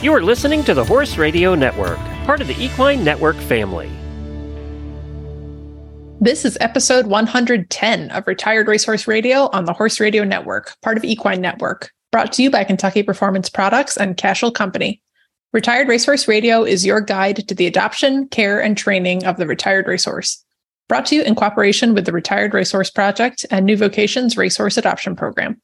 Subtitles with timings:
[0.00, 3.90] You are listening to the Horse Radio Network, part of the Equine Network family.
[6.20, 11.02] This is episode 110 of Retired Racehorse Radio on the Horse Radio Network, part of
[11.02, 15.02] Equine Network, brought to you by Kentucky Performance Products and Cashel Company.
[15.52, 19.88] Retired Racehorse Radio is your guide to the adoption, care, and training of the retired
[19.88, 20.44] racehorse.
[20.88, 25.16] Brought to you in cooperation with the Retired Racehorse Project and New Vocations Racehorse Adoption
[25.16, 25.60] Program.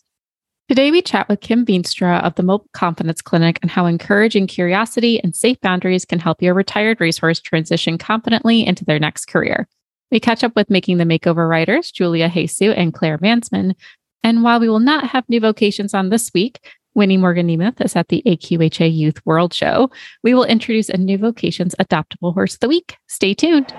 [0.66, 5.20] Today, we chat with Kim Veenstra of the Mobile Confidence Clinic and how encouraging curiosity
[5.22, 9.68] and safe boundaries can help your retired racehorse transition confidently into their next career.
[10.10, 13.74] We catch up with Making the Makeover writers, Julia Jesu and Clare Mansmann.
[14.22, 16.58] And while we will not have new vocations on this week,
[16.94, 19.90] Winnie Morgan Nemeth is at the AQHA Youth World Show.
[20.22, 22.96] We will introduce a new vocations adoptable horse of the week.
[23.06, 23.74] Stay tuned.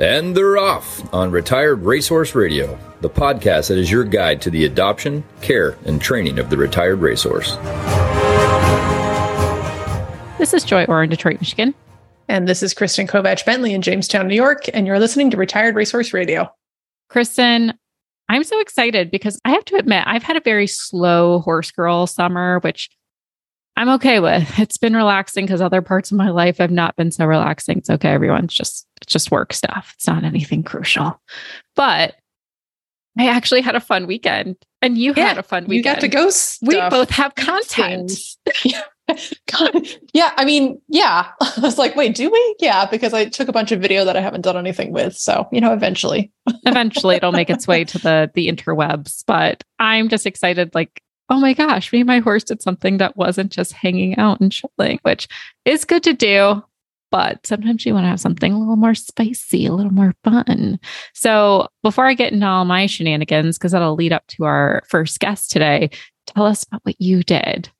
[0.00, 4.64] And they're off on Retired Racehorse Radio, the podcast that is your guide to the
[4.64, 7.56] adoption, care, and training of the retired racehorse.
[10.38, 11.74] This is Joy Orr in Detroit, Michigan.
[12.28, 14.66] And this is Kristen Kovatch Bentley in Jamestown, New York.
[14.72, 16.48] And you're listening to Retired Racehorse Radio.
[17.08, 17.74] Kristen,
[18.28, 22.06] I'm so excited because I have to admit, I've had a very slow horse girl
[22.06, 22.88] summer, which
[23.76, 24.58] I'm okay with.
[24.58, 27.78] It's been relaxing because other parts of my life have not been so relaxing.
[27.78, 28.44] It's okay, everyone.
[28.44, 29.92] It's just it's just work stuff.
[29.96, 31.20] It's not anything crucial.
[31.74, 32.16] But
[33.18, 34.56] I actually had a fun weekend.
[34.80, 35.76] And you yeah, had a fun weekend.
[35.76, 36.30] You got to go.
[36.62, 38.12] We both have content.
[40.12, 41.30] yeah, I mean, yeah.
[41.40, 42.56] I was like, wait, do we?
[42.60, 45.16] Yeah, because I took a bunch of video that I haven't done anything with.
[45.16, 46.30] So, you know, eventually.
[46.64, 49.24] eventually it'll make its way to the the interwebs.
[49.26, 53.16] But I'm just excited, like oh my gosh, me and my horse did something that
[53.16, 55.28] wasn't just hanging out and chilling, which
[55.64, 56.62] is good to do.
[57.10, 60.78] But sometimes you want to have something a little more spicy, a little more fun.
[61.14, 65.18] So before I get into all my shenanigans, because that'll lead up to our first
[65.20, 65.90] guest today,
[66.26, 67.70] tell us about what you did.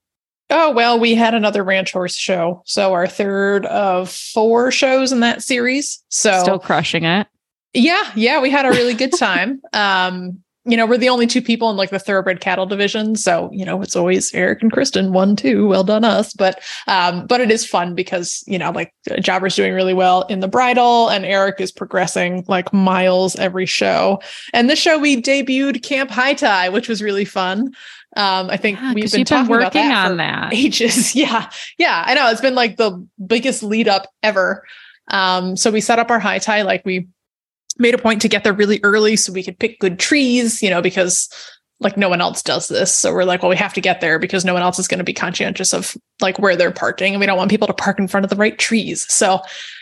[0.50, 2.62] Oh, well, we had another ranch horse show.
[2.65, 6.03] So our third of four shows in that series.
[6.09, 7.27] So still crushing it.
[7.75, 9.61] Yeah, yeah, we had a really good time.
[9.75, 13.17] um, you know, we're the only two people in like the thoroughbred cattle division.
[13.17, 16.34] So, you know, it's always Eric and Kristen, one, two, well done us.
[16.34, 20.41] But, um, but it is fun because, you know, like Jobber's doing really well in
[20.41, 24.21] the bridle and Eric is progressing like miles every show.
[24.53, 27.75] And this show we debuted Camp High Tie, which was really fun.
[28.17, 31.15] Um, I think yeah, we've been talking been working that on that ages.
[31.15, 31.50] Yeah.
[31.79, 32.03] Yeah.
[32.06, 34.67] I know it's been like the biggest lead up ever.
[35.11, 37.09] Um, so we set up our high tie, like we
[37.78, 40.71] made a point to get there really early so we could pick good trees, you
[40.71, 41.28] know, because
[41.81, 42.93] like no one else does this.
[42.93, 44.99] So we're like, well, we have to get there because no one else is going
[44.99, 47.99] to be conscientious of like where they're parking and we don't want people to park
[47.99, 49.11] in front of the right trees.
[49.12, 49.41] So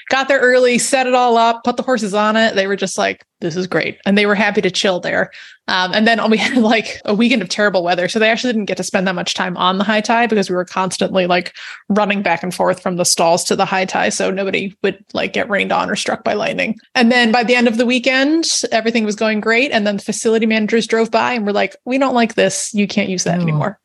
[0.09, 2.55] got there early, set it all up, put the horses on it.
[2.55, 3.99] They were just like, this is great.
[4.07, 5.31] And they were happy to chill there.
[5.69, 8.09] Um, and then we had like a weekend of terrible weather.
[8.09, 10.49] So they actually didn't get to spend that much time on the high tie because
[10.49, 11.57] we were constantly like
[11.89, 14.11] running back and forth from the stalls to the high tie.
[14.11, 16.77] So nobody would like get rained on or struck by lightning.
[16.95, 19.73] And then by the end of the weekend, everything was going great.
[19.73, 22.73] And then the facility managers drove by and were like, we don't like this.
[22.73, 23.43] You can't use that oh.
[23.43, 23.81] anymore.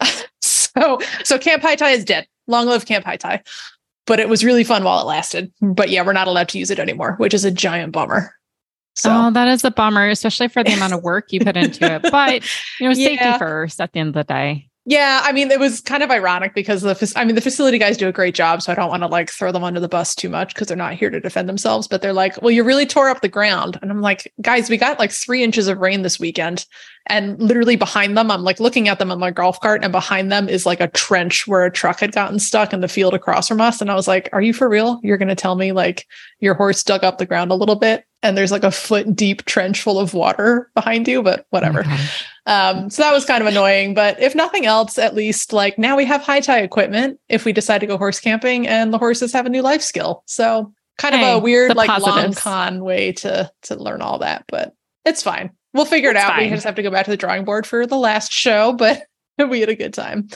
[0.40, 2.26] so, so Camp High Tie is dead.
[2.46, 3.42] Long live Camp High Tie
[4.08, 5.52] but it was really fun while it lasted.
[5.60, 8.34] But yeah, we're not allowed to use it anymore, which is a giant bummer.
[8.96, 11.84] So oh, that is a bummer, especially for the amount of work you put into
[11.84, 12.02] it.
[12.02, 12.42] But
[12.80, 13.38] you know, safety yeah.
[13.38, 14.67] first at the end of the day.
[14.88, 17.98] Yeah, I mean, it was kind of ironic because the I mean, the facility guys
[17.98, 20.14] do a great job, so I don't want to like throw them under the bus
[20.14, 21.86] too much because they're not here to defend themselves.
[21.86, 24.78] But they're like, "Well, you really tore up the ground," and I'm like, "Guys, we
[24.78, 26.64] got like three inches of rain this weekend,
[27.06, 30.32] and literally behind them, I'm like looking at them on my golf cart, and behind
[30.32, 33.46] them is like a trench where a truck had gotten stuck in the field across
[33.48, 35.00] from us, and I was like, "Are you for real?
[35.02, 36.06] You're going to tell me like
[36.40, 39.44] your horse dug up the ground a little bit, and there's like a foot deep
[39.44, 41.84] trench full of water behind you?" But whatever.
[41.86, 42.10] Oh
[42.46, 43.94] um, so that was kind of annoying.
[43.94, 47.52] But if nothing else, at least like now we have high tie equipment if we
[47.52, 50.22] decide to go horse camping and the horses have a new life skill.
[50.26, 52.16] So kind hey, of a weird, like positives.
[52.16, 54.74] long con way to to learn all that, but
[55.04, 55.50] it's fine.
[55.74, 56.32] We'll figure it's it out.
[56.32, 56.44] Fine.
[56.44, 59.02] We just have to go back to the drawing board for the last show, but
[59.38, 60.28] we had a good time.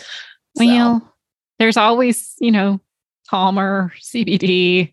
[0.57, 0.67] So.
[0.67, 1.15] Well,
[1.59, 2.81] there's always, you know,
[3.29, 4.93] calmer CBD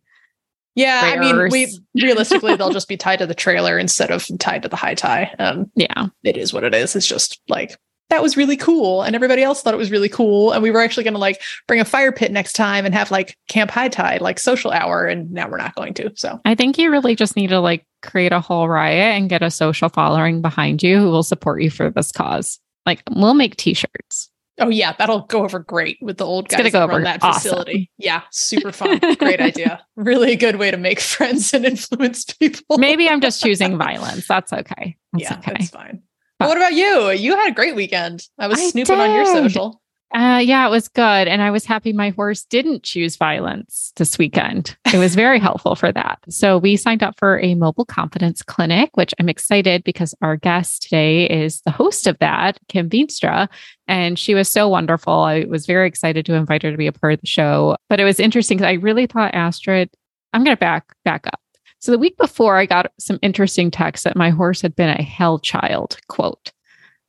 [0.75, 1.67] yeah, I mean, we
[2.01, 5.33] realistically they'll just be tied to the trailer instead of tied to the high tie.
[5.39, 6.95] Um, yeah, it is what it is.
[6.95, 7.77] It's just like
[8.09, 10.51] that was really cool, and everybody else thought it was really cool.
[10.51, 13.11] And we were actually going to like bring a fire pit next time and have
[13.11, 16.11] like camp high tie, like social hour, and now we're not going to.
[16.15, 19.43] So I think you really just need to like create a whole riot and get
[19.43, 22.59] a social following behind you who will support you for this cause.
[22.85, 24.29] Like we'll make t-shirts.
[24.59, 27.03] Oh yeah, that'll go over great with the old It's guys gonna go that over
[27.03, 27.41] that awesome.
[27.51, 27.91] facility.
[27.97, 28.99] Yeah, super fun.
[29.17, 29.85] great idea.
[29.95, 32.77] Really a good way to make friends and influence people.
[32.77, 34.27] Maybe I'm just choosing violence.
[34.27, 34.95] That's okay.
[35.11, 35.53] That's yeah, okay.
[35.57, 36.01] that's fine.
[36.39, 37.11] But what about you?
[37.11, 38.25] You had a great weekend.
[38.37, 39.81] I was I snooping on your social.
[40.11, 41.27] Uh, yeah, it was good.
[41.27, 44.75] And I was happy my horse didn't choose violence this weekend.
[44.91, 46.19] It was very helpful for that.
[46.29, 50.83] So we signed up for a mobile confidence clinic, which I'm excited because our guest
[50.83, 53.47] today is the host of that, Kim Veenstra.
[53.87, 55.13] And she was so wonderful.
[55.13, 57.77] I was very excited to invite her to be a part of the show.
[57.87, 59.91] But it was interesting because I really thought Astrid,
[60.33, 61.39] I'm going to back back up.
[61.81, 65.01] So the week before, I got some interesting text that my horse had been a
[65.01, 66.51] hell child, quote.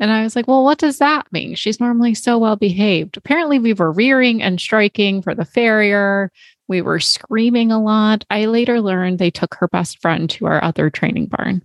[0.01, 1.55] And I was like, well, what does that mean?
[1.55, 3.17] She's normally so well behaved.
[3.19, 6.33] Apparently, we were rearing and striking for the farrier.
[6.69, 8.25] We were screaming a lot.
[8.31, 11.63] I later learned they took her best friend to our other training barn.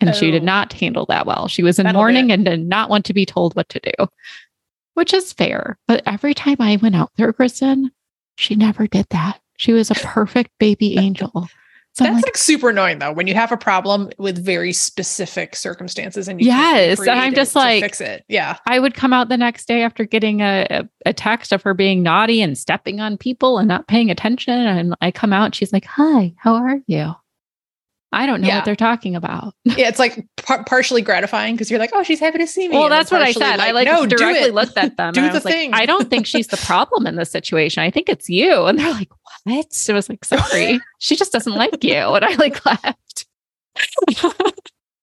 [0.00, 0.46] And she did Oh.
[0.46, 1.48] not handle that well.
[1.48, 4.06] She was in That'll mourning and did not want to be told what to do,
[4.94, 5.76] which is fair.
[5.88, 7.90] But every time I went out there, Kristen,
[8.36, 9.40] she never did that.
[9.56, 11.48] She was a perfect baby angel.
[11.98, 15.56] So That's like, like super annoying though when you have a problem with very specific
[15.56, 18.24] circumstances and you Yes, and I'm just like- fix it.
[18.28, 18.56] Yeah.
[18.68, 22.04] I would come out the next day after getting a, a, text of her being
[22.04, 24.54] naughty and stepping on people and not paying attention.
[24.54, 27.14] And I come out and she's like, Hi, how are you?
[28.12, 28.56] I don't know Yeah.
[28.58, 29.54] what they're talking about.
[29.64, 32.74] Yeah, it's like par- partially gratifying because you're like, oh, she's happy to see me.
[32.76, 33.60] Well, And that's what I said.
[33.60, 35.74] I like no, directly looked at them Do the was like, thing.
[35.74, 37.82] I don't think she's the problem in this situation.
[37.82, 38.64] I think it's you.
[38.66, 39.10] And they're like,
[39.48, 39.72] What?
[39.72, 41.94] So I was like, Sorry, she just doesn't like you.
[41.94, 43.26] And I like laughed.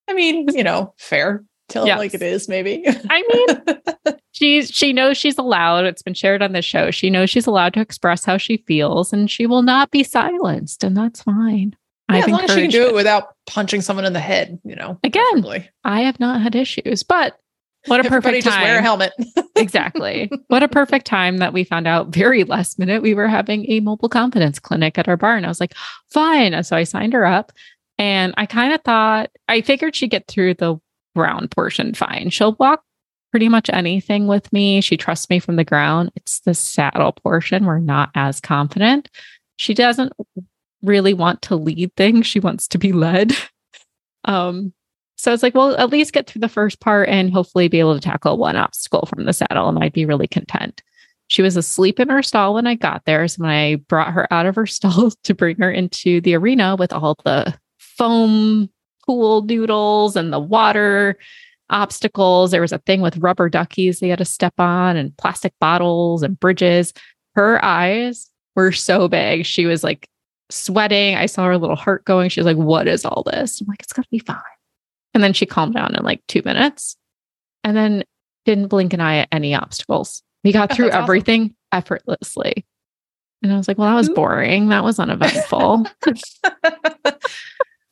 [0.08, 1.44] I mean, you know, fair.
[1.68, 2.84] Tell it like it is, maybe.
[3.10, 5.86] I mean, she's she knows she's allowed.
[5.86, 6.92] It's been shared on the show.
[6.92, 10.84] She knows she's allowed to express how she feels, and she will not be silenced,
[10.84, 11.76] and that's fine.
[12.10, 12.90] Yeah, I've as long as she can do it.
[12.90, 15.00] it without punching someone in the head, you know.
[15.04, 15.68] Again, preferably.
[15.84, 17.40] I have not had issues, but
[17.88, 18.64] what a Everybody perfect just time!
[18.64, 19.14] wear a helmet.
[19.56, 20.32] exactly.
[20.48, 23.80] What a perfect time that we found out very last minute we were having a
[23.80, 25.36] mobile confidence clinic at our bar.
[25.36, 25.74] And I was like,
[26.12, 26.62] fine.
[26.64, 27.52] So I signed her up
[27.98, 30.78] and I kind of thought, I figured she'd get through the
[31.16, 32.30] ground portion fine.
[32.30, 32.84] She'll walk
[33.32, 34.82] pretty much anything with me.
[34.82, 36.12] She trusts me from the ground.
[36.16, 37.66] It's the saddle portion.
[37.66, 39.10] We're not as confident.
[39.58, 40.14] She doesn't
[40.82, 42.28] really want to lead things.
[42.28, 43.34] She wants to be led.
[44.28, 44.74] Um,
[45.16, 47.96] so it's like, well, at least get through the first part and hopefully be able
[47.96, 50.82] to tackle one obstacle from the saddle, and I'd be really content.
[51.28, 53.28] She was asleep in her stall when I got there.
[53.28, 56.76] So when I brought her out of her stall to bring her into the arena
[56.76, 58.70] with all the foam
[59.06, 61.18] pool doodles and the water
[61.70, 65.54] obstacles, there was a thing with rubber duckies they had to step on and plastic
[65.60, 66.94] bottles and bridges.
[67.34, 69.46] Her eyes were so big.
[69.46, 70.08] She was like
[70.52, 71.16] sweating.
[71.16, 72.30] I saw her little heart going.
[72.30, 73.62] She was like, What is all this?
[73.62, 74.42] I'm like, It's going to be fine.
[75.16, 76.96] And then she calmed down in like two minutes
[77.64, 78.04] and then
[78.46, 80.22] didn't blink an eye at any obstacles.
[80.44, 81.04] We got Oh, through that's awesome.
[81.06, 82.66] everything effortlessly.
[83.42, 84.70] And I was like, well, that was boring.
[84.70, 85.88] That was uneventful.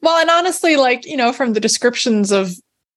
[0.02, 2.52] well, and honestly, like, you know, from the descriptions of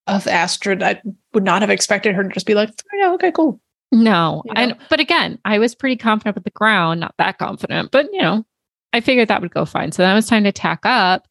[0.09, 1.01] of Astrid, I
[1.35, 3.61] would not have expected her to just be like, oh, yeah, okay, cool.
[3.93, 4.43] no.
[4.47, 4.61] You know?
[4.61, 8.23] And but again, I was pretty confident with the ground, not that confident, but you
[8.23, 8.45] know,
[8.93, 9.93] I figured that would go fine.
[9.93, 11.27] So then it was time to tack up.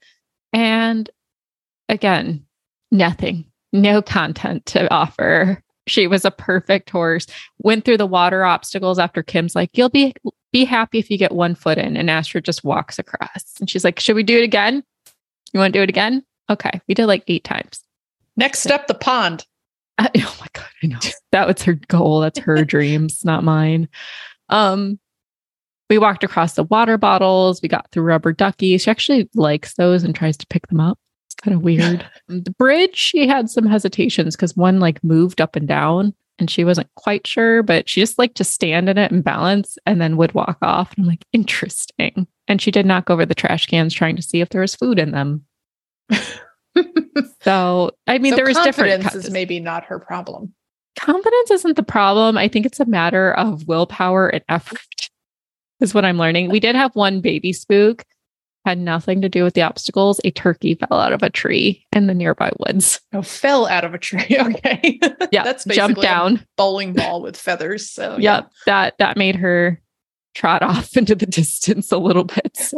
[0.54, 1.10] And
[1.90, 2.46] again,
[2.92, 5.62] nothing, no content to offer.
[5.88, 7.28] She was a perfect horse.
[7.60, 10.14] Went through the water obstacles after Kim's like, "You'll be
[10.52, 13.84] be happy if you get one foot in." And Astrid just walks across, and she's
[13.84, 14.84] like, "Should we do it again?
[15.54, 17.84] You want to do it again?" Okay, we did like eight times.
[18.38, 19.46] Next step, the pond.
[19.98, 21.00] I- oh my god, I know
[21.32, 22.20] that was her goal.
[22.22, 23.88] That's her dreams, not mine.
[24.50, 25.00] Um,
[25.90, 27.62] we walked across the water bottles.
[27.62, 28.82] We got through rubber duckies.
[28.84, 30.98] She actually likes those and tries to pick them up.
[31.46, 32.10] Kind of weird.
[32.28, 36.66] the bridge, she had some hesitations because one like moved up and down, and she
[36.66, 40.18] wasn't quite sure, but she just liked to stand in it and balance, and then
[40.18, 40.96] would walk off.
[40.96, 42.26] And I'm like, interesting.
[42.48, 44.98] And she did knock over the trash cans trying to see if there was food
[44.98, 45.46] in them.
[47.42, 49.04] So I mean, so there was different.
[49.04, 50.52] confidence is maybe not her problem.
[51.00, 52.40] confidence isn't the problem.
[52.40, 54.80] I think it's a matter of willpower and effort,
[55.80, 56.50] is what I'm learning.
[56.50, 58.04] We did have one baby spook,
[58.66, 60.20] had nothing to do with the obstacles.
[60.24, 63.00] A turkey fell out of a tree in the nearby woods.
[63.14, 64.26] Oh, fell out of a tree.
[64.46, 65.00] Okay.
[65.32, 66.46] Yeah, That's jumped basically a down.
[66.58, 67.90] bowling ball with feathers.
[67.90, 68.36] So yeah.
[68.36, 69.82] Yep, that that made her
[70.34, 72.56] trot off into the distance a little bit.
[72.58, 72.78] So,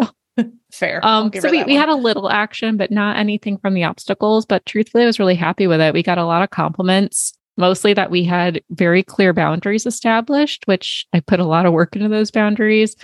[0.72, 1.06] fair.
[1.06, 4.46] Um, so we, we had a little action, but not anything from the obstacles.
[4.46, 5.94] But truthfully, I was really happy with it.
[5.94, 11.06] We got a lot of compliments, mostly that we had very clear boundaries established, which
[11.14, 12.96] I put a lot of work into those boundaries.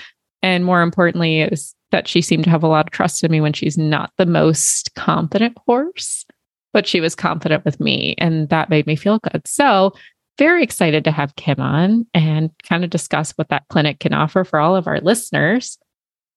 [0.41, 3.39] And more importantly, is that she seemed to have a lot of trust in me
[3.39, 6.25] when she's not the most confident horse,
[6.73, 8.15] but she was confident with me.
[8.17, 9.47] And that made me feel good.
[9.47, 9.93] So
[10.39, 14.43] very excited to have Kim on and kind of discuss what that clinic can offer
[14.43, 15.77] for all of our listeners.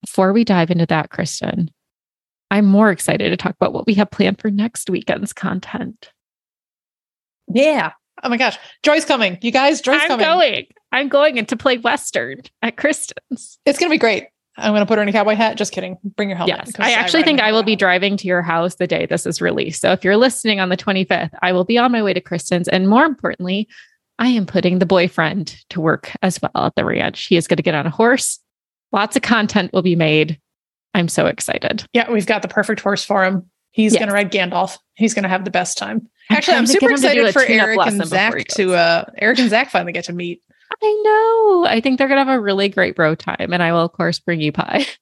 [0.03, 1.71] Before we dive into that, Kristen,
[2.51, 6.13] I'm more excited to talk about what we have planned for next weekend's content.
[7.49, 7.93] Yeah.
[8.23, 8.59] Oh my gosh.
[8.83, 9.39] Joy's coming.
[9.41, 10.27] You guys, Joy's coming.
[10.27, 10.67] I'm going.
[10.93, 13.59] I'm going to play Western at Kristen's.
[13.65, 14.27] It's going to be great.
[14.59, 15.57] I'm going to put her in a cowboy hat.
[15.57, 15.99] Just kidding.
[16.03, 16.63] Bring your helmet.
[16.67, 16.73] Yes.
[16.79, 19.81] I actually think I will be driving to your house the day this is released.
[19.83, 22.69] So if you're listening on the 25th, I will be on my way to Kristen's.
[22.69, 23.69] And more importantly,
[24.19, 27.27] I am putting the boyfriend to work as well at the ranch.
[27.27, 28.39] He is going to get on a horse.
[28.93, 30.41] Lots of content will be made.
[30.95, 31.85] I'm so excited.
[31.93, 33.51] Yeah, we've got the perfect horse for him.
[33.73, 34.01] He's Yes.
[34.01, 34.79] going to ride Gandalf.
[34.95, 36.09] He's going to have the best time.
[36.31, 36.95] I'm Actually, I'm super to do
[37.27, 40.43] excited for Eric and Zach to uh Eric and Zach finally get to meet.
[40.83, 41.67] I know.
[41.69, 43.53] I think they're going to have a really great bro time.
[43.53, 44.87] And I will, of course, bring you pie.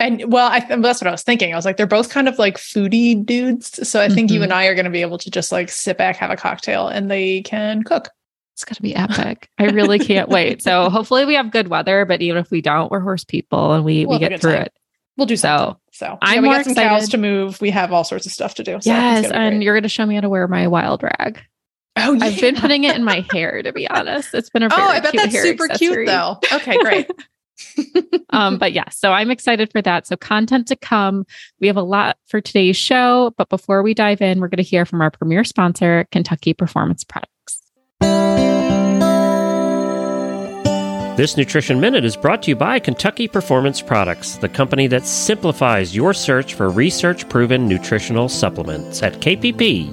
[0.00, 1.52] And well, I th- that's what I was thinking.
[1.52, 3.88] I was like, they're both kind of like foodie dudes.
[3.88, 4.44] So I think you Mhm.
[4.44, 6.86] and I are going to be able to just like sit back, have a cocktail,
[6.86, 8.08] and they can cook.
[8.54, 9.48] It's going to be epic.
[9.58, 10.62] I really can't wait.
[10.62, 13.84] So hopefully we have good weather, but even if we don't, we're horse people and
[13.84, 14.62] we, We'll we get through time.
[14.66, 14.72] it.
[15.16, 15.76] We'll do So, something.
[15.90, 17.60] So I'm yeah, we got some cows to move.
[17.60, 18.80] We have all sorts of stuff to do.
[18.80, 19.28] So yes.
[19.32, 19.62] And great.
[19.64, 21.40] you're going to show me how to wear my wild rag.
[22.06, 22.24] Oh, yeah.
[22.24, 24.34] I've been putting it in my hair, to be honest.
[24.34, 26.04] It's been a very Oh, I bet that's super accessory.
[26.04, 26.38] cute though.
[26.52, 27.10] Okay, great.
[28.30, 30.06] um, but yeah, so I'm excited for that.
[30.06, 31.26] So content to come.
[31.60, 34.62] We have a lot for today's show, but before we dive in, we're going to
[34.62, 37.32] hear from our premier sponsor, Kentucky Performance Products.
[41.18, 45.92] This Nutrition Minute is brought to you by Kentucky Performance Products, the company that simplifies
[45.92, 49.88] your search for research proven nutritional supplements at kppusa.com.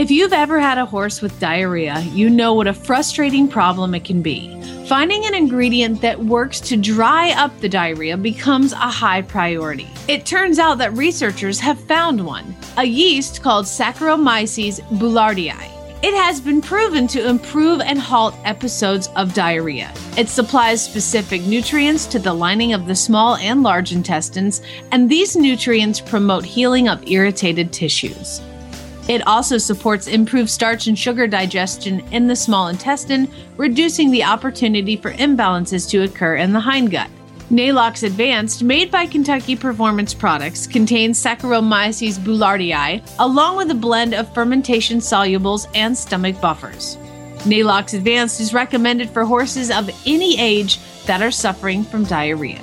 [0.00, 4.02] If you've ever had a horse with diarrhea, you know what a frustrating problem it
[4.02, 4.58] can be.
[4.86, 9.86] Finding an ingredient that works to dry up the diarrhea becomes a high priority.
[10.08, 15.70] It turns out that researchers have found one a yeast called Saccharomyces boulardii.
[16.02, 19.92] It has been proven to improve and halt episodes of diarrhea.
[20.16, 25.36] It supplies specific nutrients to the lining of the small and large intestines, and these
[25.36, 28.40] nutrients promote healing of irritated tissues.
[29.08, 34.96] It also supports improved starch and sugar digestion in the small intestine, reducing the opportunity
[34.96, 37.08] for imbalances to occur in the hindgut.
[37.52, 44.32] Neigh-Lox Advanced, made by Kentucky Performance Products, contains Saccharomyces boulardii, along with a blend of
[44.32, 46.96] fermentation solubles and stomach buffers.
[47.44, 52.62] Neigh-Lox Advanced is recommended for horses of any age that are suffering from diarrhea.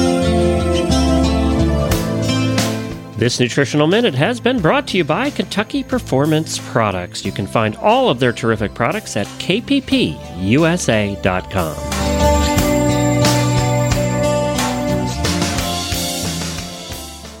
[3.21, 7.23] This Nutritional Minute has been brought to you by Kentucky Performance Products.
[7.23, 10.17] You can find all of their terrific products at kppusa.com.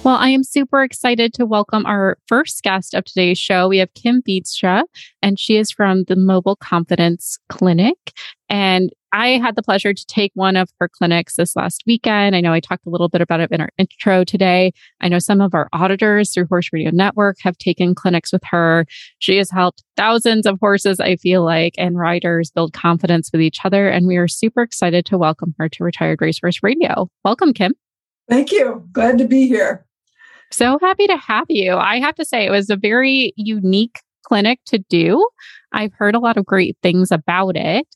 [0.03, 3.67] Well, I am super excited to welcome our first guest of today's show.
[3.67, 4.83] We have Kim Veenstra,
[5.23, 7.97] and she is from the Mobile Confidence Clinic.
[8.49, 12.35] And I had the pleasure to take one of her clinics this last weekend.
[12.35, 14.71] I know I talked a little bit about it in our intro today.
[15.01, 18.85] I know some of our auditors through Horse Radio Network have taken clinics with her.
[19.19, 23.59] She has helped thousands of horses, I feel like, and riders build confidence with each
[23.65, 23.89] other.
[23.89, 27.09] And we are super excited to welcome her to Retired Racehorse Radio.
[27.25, 27.73] Welcome, Kim.
[28.29, 28.87] Thank you.
[28.93, 29.85] Glad to be here.
[30.51, 31.75] So happy to have you.
[31.75, 35.25] I have to say, it was a very unique clinic to do.
[35.73, 37.87] I've heard a lot of great things about it,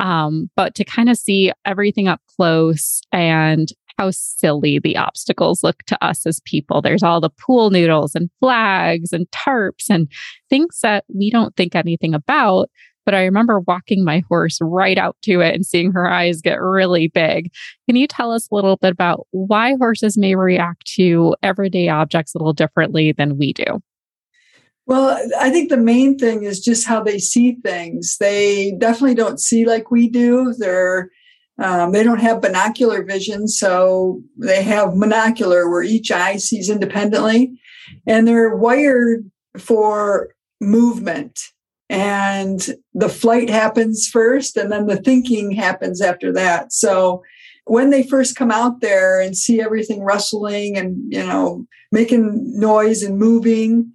[0.00, 5.82] um, but to kind of see everything up close and how silly the obstacles look
[5.84, 6.80] to us as people.
[6.80, 10.08] There's all the pool noodles and flags and tarps and
[10.48, 12.70] things that we don't think anything about.
[13.04, 16.60] But I remember walking my horse right out to it and seeing her eyes get
[16.60, 17.52] really big.
[17.86, 22.34] Can you tell us a little bit about why horses may react to everyday objects
[22.34, 23.82] a little differently than we do?
[24.90, 28.16] Well, I think the main thing is just how they see things.
[28.18, 30.52] They definitely don't see like we do.
[30.58, 31.10] They're
[31.60, 37.56] um, they don't have binocular vision, so they have monocular where each eye sees independently,
[38.04, 40.30] and they're wired for
[40.60, 41.38] movement.
[41.88, 42.60] And
[42.92, 46.72] the flight happens first, and then the thinking happens after that.
[46.72, 47.22] So
[47.64, 53.04] when they first come out there and see everything rustling and you know making noise
[53.04, 53.92] and moving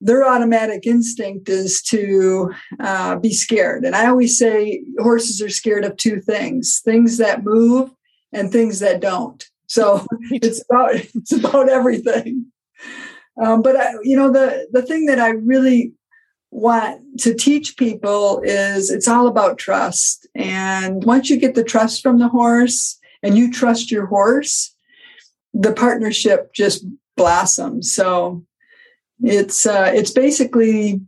[0.00, 5.84] their automatic instinct is to uh, be scared and i always say horses are scared
[5.84, 7.90] of two things things that move
[8.32, 12.46] and things that don't So it's about it's about everything.
[13.42, 15.92] Um, but I, you know, the the thing that I really
[16.50, 20.26] want to teach people is it's all about trust.
[20.34, 24.74] And once you get the trust from the horse and you trust your horse,
[25.52, 26.86] the partnership just
[27.16, 27.94] blossoms.
[27.94, 28.44] So
[29.22, 31.00] it's uh, it's basically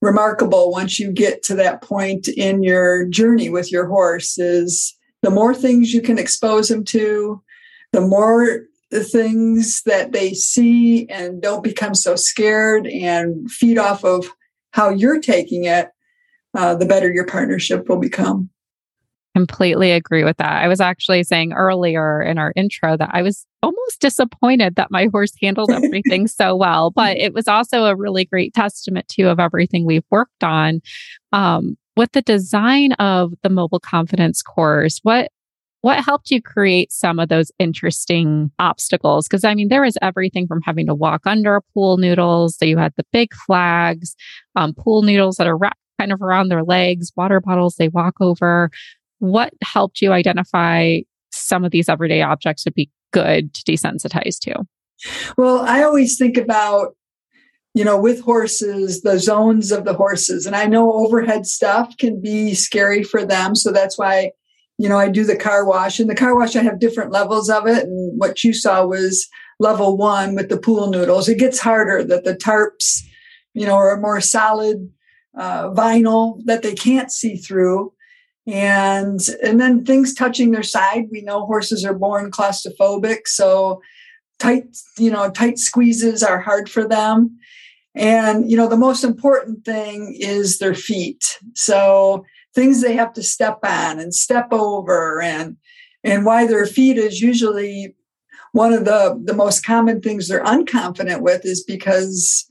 [0.00, 5.30] remarkable once you get to that point in your journey with your horse is the
[5.30, 7.40] more things you can expose them to
[7.92, 14.04] the more the things that they see and don't become so scared and feed off
[14.04, 14.26] of
[14.72, 15.88] how you're taking it,
[16.54, 18.50] uh, the better your partnership will become.
[19.34, 20.62] Completely agree with that.
[20.62, 25.06] I was actually saying earlier in our intro that I was almost disappointed that my
[25.12, 29.40] horse handled everything so well, but it was also a really great testament to of
[29.40, 30.82] everything we've worked on.
[31.32, 35.30] Um, with the design of the mobile confidence course, what
[35.80, 39.26] what helped you create some of those interesting obstacles?
[39.26, 42.76] Because I mean, there was everything from having to walk under pool noodles, so you
[42.76, 44.14] had the big flags,
[44.56, 48.14] um, pool noodles that are wrapped kind of around their legs, water bottles they walk
[48.20, 48.70] over.
[49.22, 50.98] What helped you identify
[51.30, 54.64] some of these everyday objects would be good to desensitize to?
[55.36, 56.96] Well, I always think about
[57.74, 60.44] you know, with horses, the zones of the horses.
[60.44, 63.54] And I know overhead stuff can be scary for them.
[63.54, 64.32] So that's why
[64.78, 66.00] you know, I do the car wash.
[66.00, 67.84] And the car wash, I have different levels of it.
[67.84, 69.28] And what you saw was
[69.60, 71.28] level one with the pool noodles.
[71.28, 73.02] It gets harder that the tarps,
[73.54, 74.90] you know, are more solid
[75.38, 77.92] uh, vinyl that they can't see through.
[78.46, 81.06] And and then things touching their side.
[81.10, 83.80] We know horses are born claustrophobic, so
[84.40, 87.38] tight, you know, tight squeezes are hard for them.
[87.94, 91.38] And you know, the most important thing is their feet.
[91.54, 95.56] So things they have to step on and step over and
[96.04, 97.94] and why their feet is usually
[98.52, 102.46] one of the the most common things they're unconfident with is because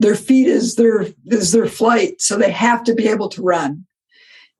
[0.00, 3.86] their feet is their is their flight so they have to be able to run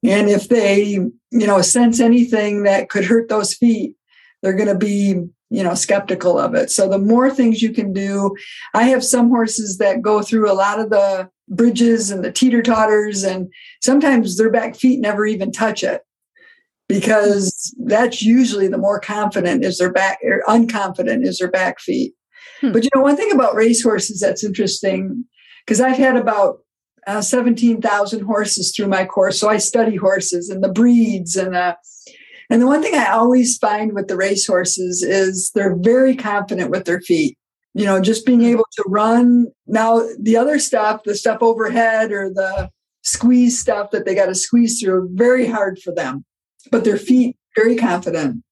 [0.03, 3.95] and if they you know sense anything that could hurt those feet
[4.43, 7.93] they're going to be you know skeptical of it so the more things you can
[7.93, 8.35] do
[8.75, 12.63] i have some horses that go through a lot of the bridges and the teeter
[12.63, 16.03] totters, and sometimes their back feet never even touch it
[16.89, 22.15] because that's usually the more confident is their back or unconfident is their back feet.
[22.61, 22.73] Hmm.
[22.73, 25.25] But you know, one thing about racehorses that's interesting
[25.65, 26.59] because I've had about
[27.07, 29.39] uh, 17,000 horses through my course.
[29.39, 31.77] So I study horses and the breeds and the,
[32.51, 36.85] and the one thing I always find with the racehorses is they're very confident with
[36.85, 37.37] their feet
[37.75, 39.47] you know, just being able to run.
[39.67, 42.71] Now, the other stuff, the stuff overhead or the
[43.03, 46.25] squeeze stuff that they got to squeeze through, very hard for them,
[46.71, 48.43] but their feet very confident.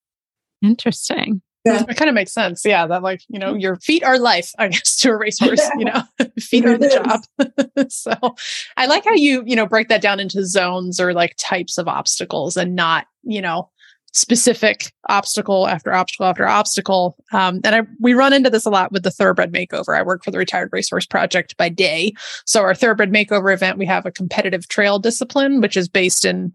[0.63, 1.43] Interesting.
[1.65, 1.85] Yeah.
[1.89, 2.65] It kind of makes sense.
[2.65, 2.87] Yeah.
[2.87, 6.03] That like, you know, your feet are life, I guess, to a racehorse, you know,
[6.39, 7.89] feet are the job.
[7.91, 8.15] so
[8.77, 11.89] I like how you, you know, break that down into zones or like types of
[11.89, 13.69] obstacles and not, you know,
[14.13, 17.17] specific obstacle after obstacle after obstacle.
[17.33, 19.97] Um, and I, we run into this a lot with the thoroughbred makeover.
[19.97, 22.15] I work for the Retired Racehorse Project by day.
[22.45, 26.53] So our thoroughbred makeover event, we have a competitive trail discipline, which is based in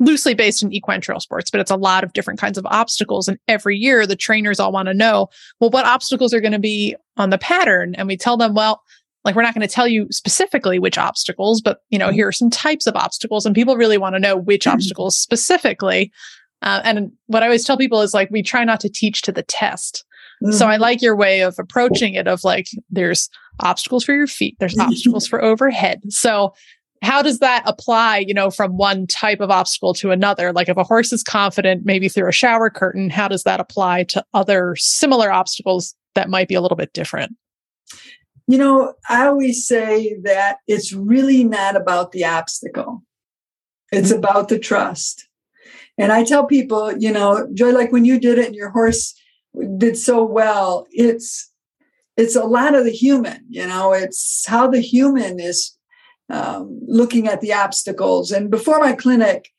[0.00, 3.28] loosely based in equine trail sports, but it's a lot of different kinds of obstacles.
[3.28, 5.28] And every year the trainers all want to know,
[5.60, 7.94] well, what obstacles are going to be on the pattern?
[7.94, 8.82] And we tell them, well,
[9.24, 12.32] like we're not going to tell you specifically which obstacles, but you know, here are
[12.32, 16.12] some types of obstacles and people really want to know which obstacles specifically.
[16.62, 19.32] Uh, and what I always tell people is like, we try not to teach to
[19.32, 20.04] the test.
[20.42, 20.52] Mm-hmm.
[20.52, 20.82] So I mm-hmm.
[20.82, 23.28] like your way of approaching it of like, there's
[23.60, 26.00] obstacles for your feet, there's obstacles for overhead.
[26.08, 26.54] So
[27.04, 30.52] how does that apply, you know, from one type of obstacle to another?
[30.52, 34.04] Like if a horse is confident, maybe through a shower curtain, how does that apply
[34.04, 37.36] to other similar obstacles that might be a little bit different?
[38.46, 43.02] You know, I always say that it's really not about the obstacle.
[43.92, 44.18] It's mm-hmm.
[44.18, 45.28] about the trust.
[45.96, 49.14] And I tell people, you know, Joy, like when you did it and your horse
[49.78, 51.50] did so well, it's
[52.16, 55.76] it's a lot of the human, you know, it's how the human is
[56.30, 58.30] um, looking at the obstacles.
[58.30, 59.50] And before my clinic,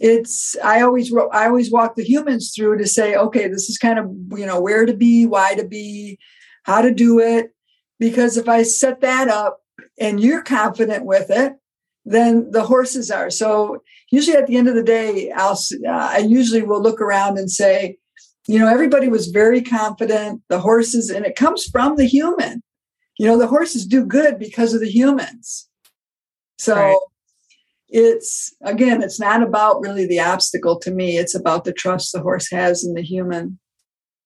[0.00, 3.98] it's I always I always walk the humans through to say, okay, this is kind
[3.98, 6.18] of you know where to be, why to be,
[6.64, 7.50] how to do it.
[7.98, 9.60] Because if I set that up
[9.98, 11.54] and you're confident with it,
[12.04, 13.30] then the horses are.
[13.30, 17.38] So usually at the end of the day, I'll, uh, I usually will look around
[17.38, 17.98] and say,
[18.46, 22.62] you know, everybody was very confident, the horses, and it comes from the human.
[23.18, 25.67] You know, the horses do good because of the humans.
[26.58, 26.96] So right.
[27.88, 31.18] it's, again, it's not about really the obstacle to me.
[31.18, 33.58] It's about the trust the horse has in the human.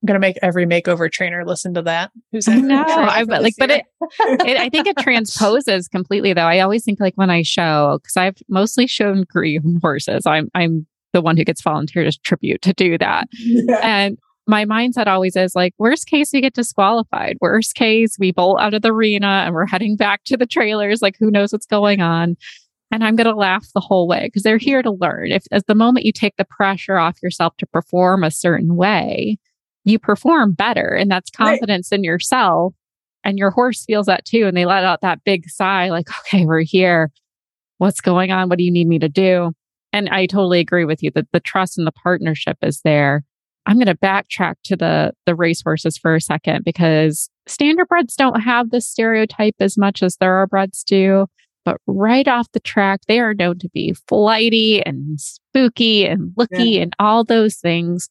[0.02, 2.10] I'm gonna make every makeover trainer listen to that.
[2.32, 3.84] Who's no, I but like, but it,
[4.20, 6.32] it, I think it transposes completely.
[6.32, 10.26] Though I always think like when I show because I've mostly shown green horses.
[10.26, 13.78] I'm I'm the one who gets volunteered as tribute to do that, yeah.
[13.82, 14.18] and
[14.52, 17.38] my mindset always is like, worst case, we get disqualified.
[17.40, 21.00] Worst case, we bolt out of the arena and we're heading back to the trailers.
[21.00, 22.36] Like, who knows what's going on?
[22.90, 25.32] And I'm going to laugh the whole way because they're here to learn.
[25.32, 29.38] If, as the moment you take the pressure off yourself to perform a certain way,
[29.84, 30.88] you perform better.
[30.88, 31.96] And that's confidence right.
[31.96, 32.74] in yourself.
[33.24, 34.46] And your horse feels that too.
[34.46, 37.10] And they let out that big sigh, like, okay, we're here.
[37.78, 38.50] What's going on?
[38.50, 39.52] What do you need me to do?
[39.94, 43.24] And I totally agree with you that the trust and the partnership is there.
[43.66, 48.40] I'm going to backtrack to the the racehorses for a second because standard standardbreds don't
[48.40, 51.27] have this stereotype as much as thoroughbreds do.
[51.64, 56.70] But right off the track, they are known to be flighty and spooky and looky
[56.70, 56.83] yeah.
[56.83, 58.09] and all those things.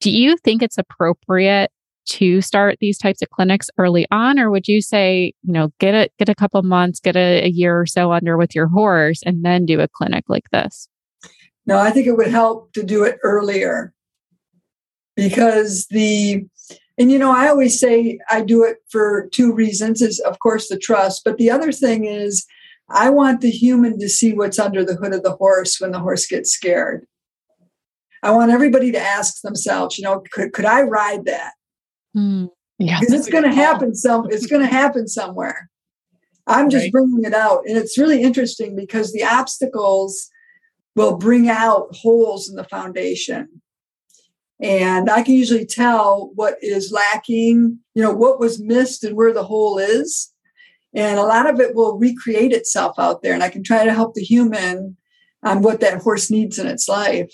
[0.00, 1.70] Do you think it's appropriate
[2.06, 5.94] to start these types of clinics early on, or would you say, you know, get
[5.94, 9.22] it, get a couple months, get a, a year or so under with your horse,
[9.24, 10.88] and then do a clinic like this?
[11.66, 13.94] No, I think it would help to do it earlier
[15.16, 16.44] because the
[16.98, 20.68] and you know i always say i do it for two reasons is of course
[20.68, 22.46] the trust but the other thing is
[22.90, 26.00] i want the human to see what's under the hood of the horse when the
[26.00, 27.06] horse gets scared.
[28.22, 31.52] I want everybody to ask themselves you know could, could i ride that?
[32.16, 32.48] Mm,
[32.78, 33.00] yeah.
[33.00, 35.68] Because it's going to happen some it's going to happen somewhere.
[36.46, 36.92] I'm just right.
[36.92, 40.30] bringing it out and it's really interesting because the obstacles
[40.96, 43.62] will bring out holes in the foundation
[44.64, 49.30] and I can usually tell what is lacking, you know, what was missed and where
[49.30, 50.32] the hole is.
[50.94, 53.34] And a lot of it will recreate itself out there.
[53.34, 54.96] And I can try to help the human
[55.42, 57.30] on what that horse needs in its life.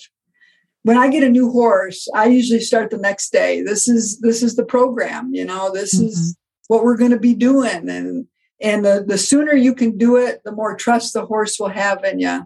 [0.82, 3.62] When I get a new horse, I usually start the next day.
[3.62, 6.06] This is this is the program, you know, this mm-hmm.
[6.06, 7.88] is what we're going to be doing.
[7.88, 8.26] And
[8.60, 12.02] and the, the sooner you can do it, the more trust the horse will have
[12.02, 12.40] in you.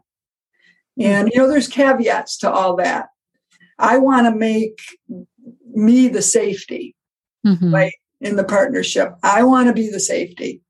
[1.00, 3.08] And you know, there's caveats to all that
[3.78, 4.80] I want to make
[5.74, 6.94] me the safety,
[7.46, 7.74] mm-hmm.
[7.74, 7.92] right?
[8.20, 10.62] In the partnership, I want to be the safety.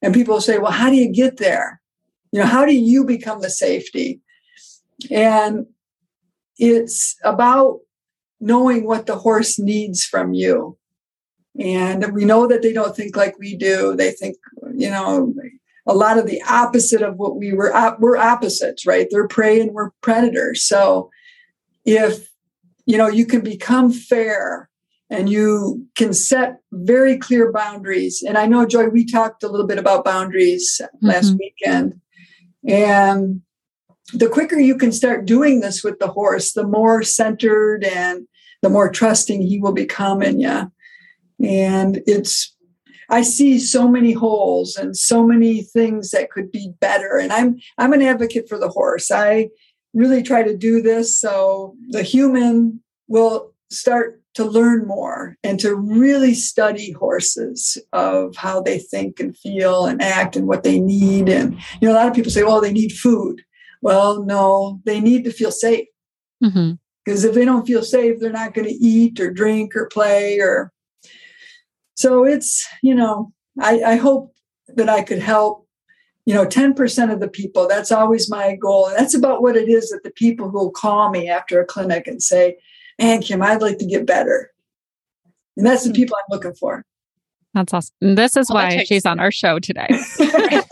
[0.00, 1.80] And people say, well, how do you get there?
[2.32, 4.20] You know, how do you become the safety?
[5.10, 5.66] And
[6.56, 7.80] it's about
[8.40, 10.78] knowing what the horse needs from you.
[11.58, 13.94] And we know that they don't think like we do.
[13.94, 14.36] They think,
[14.74, 15.34] you know,
[15.86, 17.72] a lot of the opposite of what we were.
[17.98, 19.06] We're opposites, right?
[19.10, 20.64] They're prey and we're predators.
[20.64, 21.10] So
[21.84, 22.31] if
[22.86, 24.68] you know you can become fair
[25.10, 28.22] and you can set very clear boundaries.
[28.26, 31.06] And i know joy we talked a little bit about boundaries mm-hmm.
[31.06, 32.00] last weekend.
[32.66, 33.42] And
[34.14, 38.26] the quicker you can start doing this with the horse the more centered and
[38.60, 40.70] the more trusting he will become in you
[41.42, 42.54] and it's
[43.10, 47.18] i see so many holes and so many things that could be better.
[47.18, 49.10] And i'm i'm an advocate for the horse.
[49.10, 49.48] I
[49.94, 55.74] really try to do this so the human will start to learn more and to
[55.74, 61.28] really study horses of how they think and feel and act and what they need.
[61.28, 63.42] And you know a lot of people say well they need food.
[63.82, 65.86] Well no they need to feel safe.
[66.40, 67.28] Because mm-hmm.
[67.28, 70.72] if they don't feel safe they're not going to eat or drink or play or
[71.94, 74.32] so it's you know I, I hope
[74.68, 75.61] that i could help
[76.24, 79.68] you know 10% of the people that's always my goal and that's about what it
[79.68, 82.56] is that the people who will call me after a clinic and say
[83.00, 84.50] man kim i'd like to get better
[85.56, 85.94] and that's the hmm.
[85.94, 86.84] people i'm looking for
[87.54, 89.88] that's awesome and this is well, why takes- she's on our show today
[90.20, 90.64] right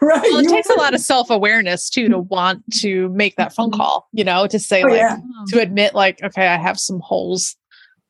[0.00, 3.80] well it takes a lot of self-awareness too to want to make that phone mm-hmm.
[3.80, 5.16] call you know to say oh, like yeah.
[5.48, 7.56] to admit like okay i have some holes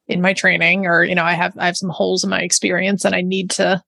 [0.08, 3.04] in my training or you know i have i have some holes in my experience
[3.04, 3.82] and i need to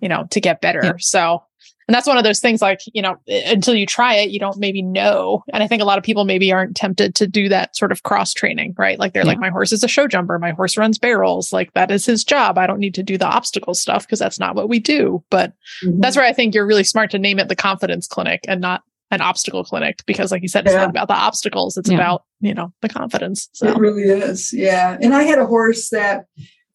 [0.00, 0.80] you know, to get better.
[0.82, 0.92] Yeah.
[0.98, 1.42] So,
[1.86, 4.58] and that's one of those things like, you know, until you try it, you don't
[4.58, 5.44] maybe know.
[5.52, 8.02] And I think a lot of people maybe aren't tempted to do that sort of
[8.04, 8.98] cross training, right?
[8.98, 9.28] Like they're yeah.
[9.28, 10.38] like, my horse is a show jumper.
[10.38, 11.52] My horse runs barrels.
[11.52, 12.56] Like that is his job.
[12.56, 15.22] I don't need to do the obstacle stuff because that's not what we do.
[15.28, 15.52] But
[15.84, 16.00] mm-hmm.
[16.00, 18.82] that's where I think you're really smart to name it the confidence clinic and not
[19.10, 20.80] an obstacle clinic because like you said it's yeah.
[20.80, 21.96] not about the obstacles it's yeah.
[21.96, 23.68] about you know the confidence so.
[23.68, 26.24] it really is yeah and i had a horse that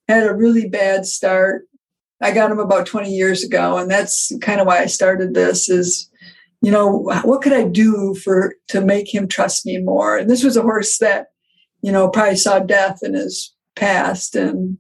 [0.08, 1.64] had a really bad start
[2.22, 3.78] I got him about 20 years ago.
[3.78, 6.10] And that's kind of why I started this is,
[6.62, 10.18] you know, what could I do for to make him trust me more?
[10.18, 11.28] And this was a horse that,
[11.82, 14.36] you know, probably saw death in his past.
[14.36, 14.78] And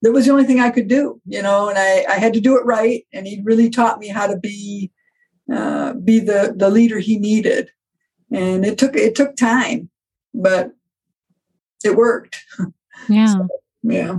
[0.00, 2.40] that was the only thing I could do, you know, and I, I had to
[2.40, 3.04] do it right.
[3.12, 4.90] And he really taught me how to be
[5.52, 7.70] uh, be the the leader he needed.
[8.30, 9.90] And it took it took time,
[10.34, 10.72] but
[11.84, 12.38] it worked.
[13.08, 13.26] Yeah.
[13.26, 13.48] So,
[13.82, 14.18] yeah.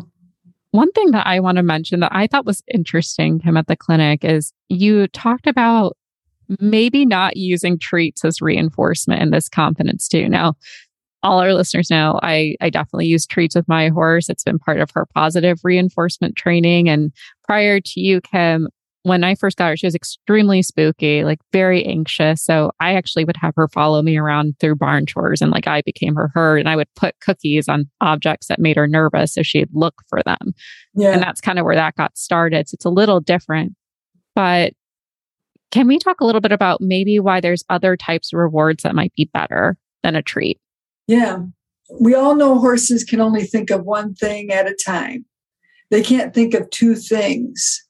[0.74, 3.76] One thing that I want to mention that I thought was interesting, him at the
[3.76, 5.96] clinic, is you talked about
[6.60, 10.28] maybe not using treats as reinforcement in this confidence too.
[10.28, 10.56] Now,
[11.22, 14.30] all our listeners know I, I definitely use treats with my horse.
[14.30, 16.90] It's been part of her positive reinforcement training.
[16.90, 17.12] And
[17.44, 18.68] prior to you, Kim,
[19.04, 22.44] when I first got her, she was extremely spooky, like very anxious.
[22.44, 25.82] So I actually would have her follow me around through barn chores and like I
[25.82, 29.44] became her herd and I would put cookies on objects that made her nervous so
[29.44, 30.54] she'd look for them.
[30.96, 31.12] Yeah.
[31.12, 32.70] And that's kind of where that got started.
[32.70, 33.76] So it's a little different.
[34.36, 34.74] But
[35.72, 38.96] can we talk a little bit about maybe why there's other types of rewards that
[38.96, 40.60] might be better than a treat?
[41.08, 41.40] Yeah.
[42.00, 45.26] We all know horses can only think of one thing at a time.
[45.92, 47.83] They can't think of two things.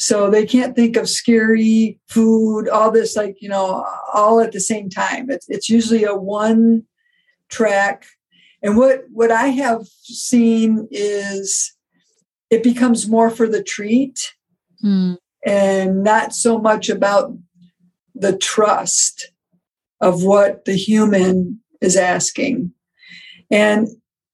[0.00, 4.60] So they can't think of scary food, all this, like, you know, all at the
[4.60, 5.28] same time.
[5.28, 6.84] It's, it's usually a one
[7.50, 8.06] track.
[8.62, 11.74] And what, what I have seen is
[12.48, 14.34] it becomes more for the treat
[14.82, 15.18] Mm.
[15.44, 17.36] and not so much about
[18.14, 19.30] the trust
[20.00, 22.72] of what the human is asking.
[23.50, 23.88] And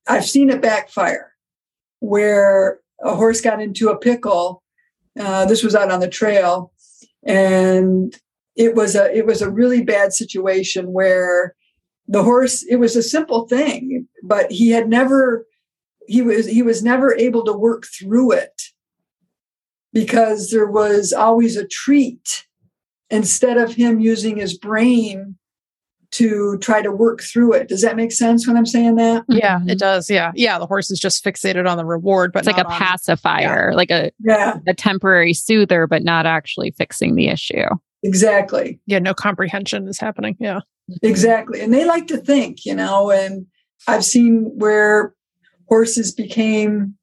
[0.07, 1.33] I've seen it backfire
[1.99, 4.63] where a horse got into a pickle.
[5.19, 6.73] Uh, this was out on the trail,
[7.25, 8.19] and
[8.55, 11.55] it was a it was a really bad situation where
[12.09, 15.47] the horse it was a simple thing, but he had never
[16.07, 18.63] he was he was never able to work through it
[19.93, 22.47] because there was always a treat
[23.11, 25.36] instead of him using his brain
[26.17, 27.69] to try to work through it.
[27.69, 29.25] Does that make sense when I'm saying that?
[29.29, 29.77] Yeah, it mm-hmm.
[29.77, 30.09] does.
[30.11, 30.33] Yeah.
[30.35, 30.59] Yeah.
[30.59, 33.91] The horse is just fixated on the reward, but It's like a on- pacifier, like
[33.91, 37.67] a, Yeah, a temporary soother, but not actually fixing the issue.
[38.03, 38.81] exactly.
[38.87, 40.37] yeah, no comprehension is happening.
[40.39, 40.61] Yeah.
[41.03, 41.61] Exactly.
[41.61, 43.47] And they like to think, you know, and
[43.89, 45.15] I've seen where
[45.69, 46.95] horses became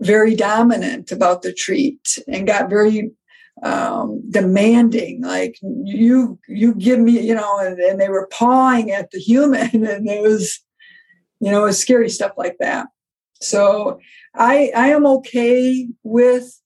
[0.00, 3.10] very dominant about the treat and got very
[3.62, 9.10] um, demanding like you you give me you know and, and they were pawing at
[9.10, 10.60] the human and it was
[11.40, 12.86] you know it was scary stuff like that
[13.40, 13.98] so
[14.34, 16.60] i i am okay with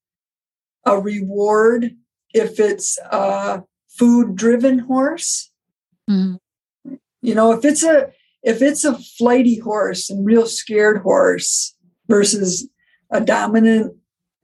[0.84, 1.96] a reward
[2.34, 5.48] if it's a food driven horse
[6.10, 6.38] Mm.
[7.20, 8.10] you know if it's a
[8.42, 11.76] if it's a flighty horse and real scared horse
[12.08, 12.68] versus
[13.12, 13.94] a dominant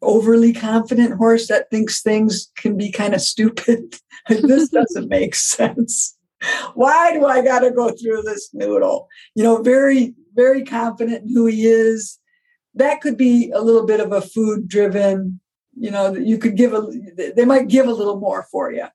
[0.02, 3.96] overly confident horse that thinks things can be kind of stupid.
[4.28, 6.18] This doesn't make sense.
[6.74, 9.08] Why do i got to go through this noodle?
[9.34, 12.18] You know very very confident in who he is.
[12.74, 15.40] That could be a little bit of a food driven
[15.74, 16.90] you know you could give a
[17.36, 18.86] they might give a little more for you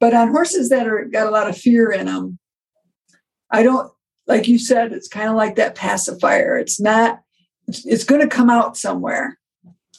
[0.00, 2.38] but on horses that are got a lot of fear in them
[3.54, 3.92] I don't,
[4.26, 6.58] like you said, it's kind of like that pacifier.
[6.58, 7.20] It's not,
[7.68, 9.38] it's, it's going to come out somewhere.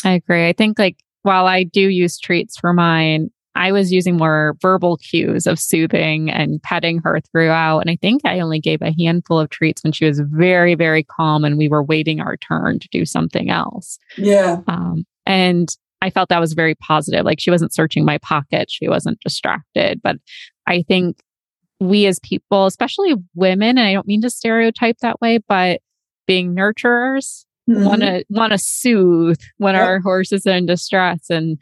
[0.03, 0.47] I agree.
[0.47, 4.97] I think like while I do use treats for mine, I was using more verbal
[4.97, 7.79] cues of soothing and petting her throughout.
[7.79, 11.03] And I think I only gave a handful of treats when she was very, very
[11.03, 13.97] calm and we were waiting our turn to do something else.
[14.17, 14.57] Yeah.
[14.67, 15.69] Um, and
[16.01, 17.25] I felt that was very positive.
[17.25, 20.01] Like she wasn't searching my pocket, she wasn't distracted.
[20.03, 20.17] But
[20.67, 21.17] I think
[21.79, 25.81] we as people, especially women, and I don't mean to stereotype that way, but
[26.27, 27.45] being nurturers.
[27.67, 29.83] Want to want to soothe when Yep.
[29.83, 31.57] our horse is in distress and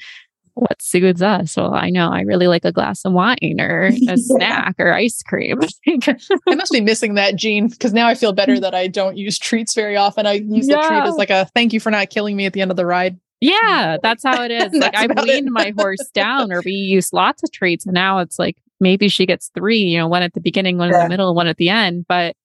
[0.56, 3.92] what soothes us well i know i really like a glass of wine or a
[3.94, 4.16] Yeah.
[4.18, 8.60] snack or ice cream I must be missing that gene because now I feel better
[8.60, 10.26] that I don't use treats very often.
[10.28, 12.62] I use the treat as like a thank you for not killing me at the
[12.62, 13.20] end of the ride.
[13.42, 17.42] yeah that's how it is like i've weaned my horse down or we use lots
[17.44, 20.40] of treats and now it's like maybe she gets three you know one at the
[20.42, 22.36] beginning one in the middle one at the end but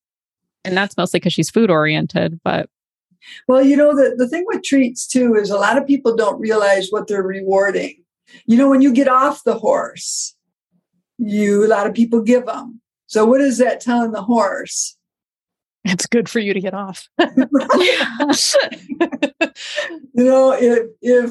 [0.65, 2.71] and that's mostly because she's food oriented but
[3.47, 6.41] Well, you know, the, the thing with treats too is a lot of people don't
[6.41, 8.03] realize what they're rewarding.
[8.47, 10.35] You know, when you get off the horse,
[11.19, 12.81] you, a lot of people give them.
[13.07, 14.97] So what is that telling the horse?
[15.85, 17.09] It's good for you to get off.
[17.19, 17.27] you
[20.25, 21.31] know if if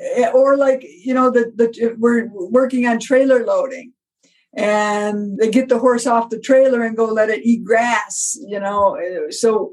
[0.00, 3.92] eh, or like you know the the if we're working on trailer loading
[4.56, 8.58] and they get the horse off the trailer and go let it eat grass you
[8.58, 9.72] know eh, so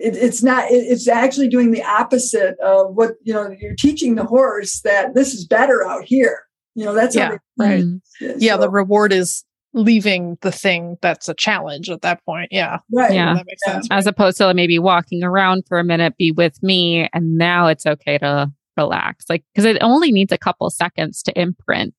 [0.00, 4.14] it, it's not it, it's actually doing the opposite of what you know you're teaching
[4.14, 7.84] the horse that this is better out here you know that's Yeah, how they, right.
[7.84, 8.00] Mm.
[8.38, 12.48] yeah, so- the reward is leaving the thing that's a challenge at that point.
[12.50, 12.78] Yeah.
[12.92, 13.34] right Yeah.
[13.34, 13.72] That makes Yeah.
[13.74, 13.88] sense.
[13.92, 17.86] as opposed to maybe walking around for a minute, be with me, and now it's
[17.86, 19.26] okay to relax.
[19.28, 21.94] Like, because it only needs a couple seconds to imprint.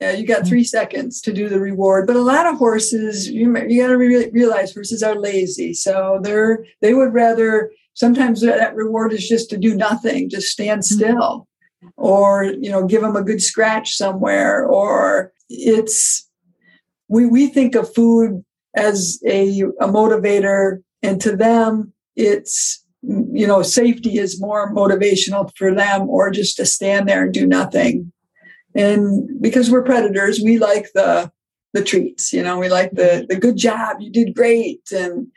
[0.00, 2.06] Yeah, you got three seconds to do the reward.
[2.06, 6.18] But a lot of horses, you you got to re- realize horses are lazy, so
[6.22, 10.96] they're they would rather sometimes that reward is just to do nothing, just stand mm-hmm.
[10.96, 11.48] still,
[11.96, 16.28] or you know, give them a good scratch somewhere, or it's
[17.08, 23.62] we we think of food as a, a motivator, and to them, it's you know,
[23.62, 28.12] safety is more motivational for them, or just to stand there and do nothing.
[28.74, 31.30] And because we're predators, we like the
[31.72, 32.32] the treats.
[32.32, 35.28] You know, we like the the good job, you did great, and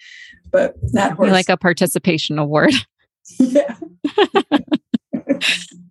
[0.52, 1.32] but not horse.
[1.32, 2.74] like a participation award.
[3.40, 3.76] yeah.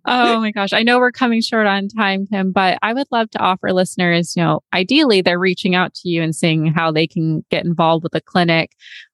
[0.05, 0.73] oh my gosh.
[0.73, 4.35] I know we're coming short on time, Kim, but I would love to offer listeners,
[4.35, 8.03] you know, ideally they're reaching out to you and seeing how they can get involved
[8.03, 8.71] with the clinic.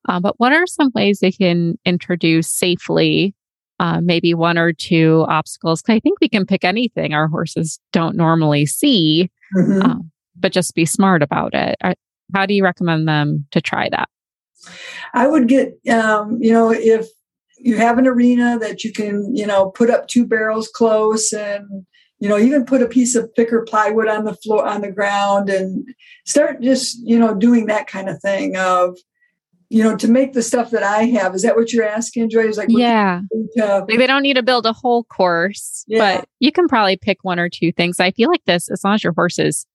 [0.08, 3.36] Uh, but what are some ways they can introduce safely
[3.80, 5.84] uh, maybe one or two obstacles.
[5.88, 9.82] I think we can pick anything our horses don't normally see, mm-hmm.
[9.82, 11.76] um, but just be smart about it.
[12.34, 14.10] how do you recommend them to try that?
[15.14, 17.08] I would get, um, you know, if
[17.58, 21.86] you have an arena that you can, you know, put up two barrels close and,
[22.20, 25.50] you know, even put a piece of thicker plywood on the floor, on the ground
[25.50, 25.86] and
[26.26, 28.98] start just, you know, doing that kind of thing of,
[29.74, 31.34] you know, to make the stuff that I have.
[31.34, 32.42] Is that what you're asking, Joy?
[32.42, 33.22] Is like, yeah,
[33.58, 36.18] to, like they don't need to build a whole course, yeah.
[36.18, 38.00] but you can probably pick one or two things.
[38.00, 39.66] I feel like this, as long as your horse is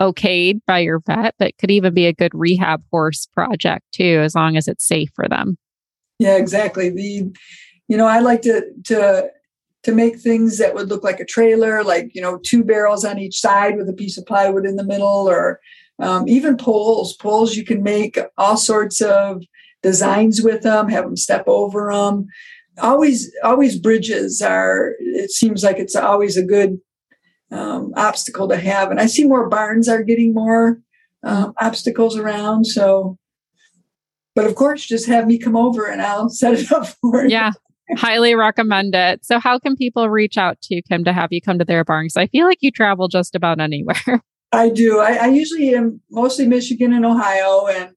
[0.00, 4.34] okayed by your vet, but could even be a good rehab horse project too, as
[4.34, 5.58] long as it's safe for them.
[6.18, 6.88] Yeah, exactly.
[6.88, 7.30] The,
[7.88, 9.28] you know, I like to to
[9.82, 13.18] to make things that would look like a trailer, like you know, two barrels on
[13.18, 15.60] each side with a piece of plywood in the middle, or
[16.02, 17.14] um, even poles.
[17.16, 19.44] Poles you can make all sorts of
[19.82, 20.88] designs with them.
[20.88, 22.26] Have them step over them.
[22.78, 24.94] Always, always bridges are.
[24.98, 26.80] It seems like it's always a good
[27.52, 28.90] um, obstacle to have.
[28.90, 30.80] And I see more barns are getting more
[31.22, 32.66] um, obstacles around.
[32.66, 33.16] So,
[34.34, 37.30] but of course, just have me come over and I'll set it up for you.
[37.30, 37.52] Yeah.
[37.96, 39.24] Highly recommend it.
[39.24, 41.84] So, how can people reach out to you, Kim, to have you come to their
[41.84, 42.06] barn?
[42.06, 44.22] Because I feel like you travel just about anywhere.
[44.52, 45.00] I do.
[45.00, 47.90] I, I usually am mostly Michigan and Ohio, and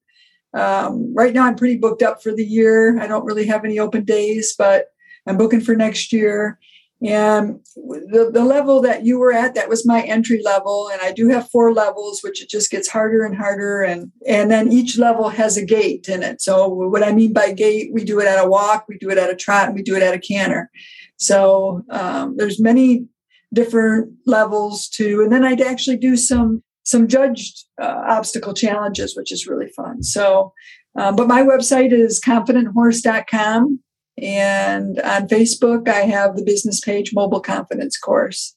[0.54, 3.00] um, right now I'm pretty booked up for the year.
[3.00, 4.88] I don't really have any open days, but
[5.28, 6.60] I'm booking for next year.
[7.04, 10.90] And the, the level that you were at, that was my entry level.
[10.92, 13.84] And I do have four levels, which it just gets harder and harder.
[13.84, 16.42] And, and then each level has a gait in it.
[16.42, 19.18] So what I mean by gait, we do it at a walk, we do it
[19.18, 20.72] at a trot, and we do it at a canter.
[21.18, 23.08] So um, there's many
[23.54, 25.22] different levels too.
[25.22, 30.04] And then I'd actually do some some judged uh, obstacle challenges, which is really fun.
[30.04, 30.54] So,
[30.96, 33.80] um, but my website is confidenthorse.com.
[34.22, 38.56] And on Facebook, I have the business page Mobile Confidence Course.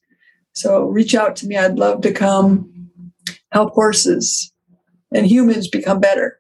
[0.55, 1.57] So reach out to me.
[1.57, 2.90] I'd love to come
[3.51, 4.53] help horses
[5.12, 6.38] and humans become better.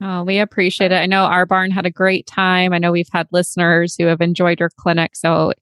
[0.00, 0.96] Oh, we appreciate it.
[0.96, 2.72] I know our barn had a great time.
[2.72, 5.16] I know we've had listeners who have enjoyed your clinic.
[5.16, 5.52] So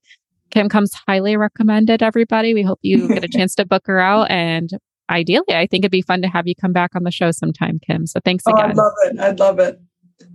[0.55, 2.53] Kim comes highly recommended, everybody.
[2.53, 4.31] We hope you get a chance to book her out.
[4.31, 4.69] And
[5.09, 7.77] ideally, I think it'd be fun to have you come back on the show sometime,
[7.85, 8.07] Kim.
[8.07, 8.57] So thanks again.
[8.57, 9.19] Oh, I'd love it.
[9.19, 9.81] I'd love it.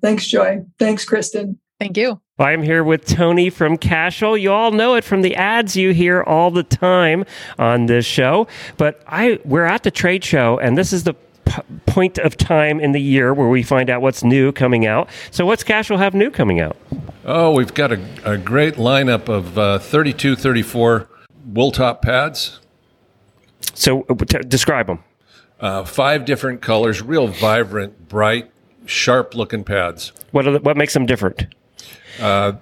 [0.03, 0.61] Thanks, Joy.
[0.79, 1.59] Thanks, Kristen.
[1.79, 2.21] Thank you.
[2.39, 4.37] I'm here with Tony from Cashel.
[4.37, 7.25] You all know it from the ads you hear all the time
[7.59, 8.47] on this show.
[8.77, 11.15] But I we're at the trade show, and this is the
[11.51, 15.09] p- point of time in the year where we find out what's new coming out.
[15.31, 16.77] So, what's Cashel have new coming out?
[17.25, 21.09] Oh, we've got a, a great lineup of uh, 32, 34
[21.53, 22.61] wool top pads.
[23.75, 25.01] So, uh, t- describe them.
[25.59, 28.51] Uh, five different colors, real vibrant, bright,
[28.87, 30.13] sharp looking pads.
[30.31, 31.47] What the, what makes them different?
[32.19, 32.53] Uh,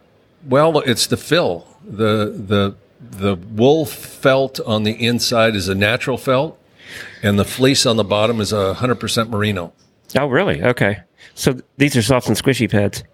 [0.49, 1.67] well, it's the fill.
[1.85, 6.59] The the the wool felt on the inside is a natural felt,
[7.23, 9.73] and the fleece on the bottom is a hundred percent merino.
[10.17, 10.63] Oh, really?
[10.63, 11.01] Okay.
[11.35, 13.05] So these are soft and squishy pads.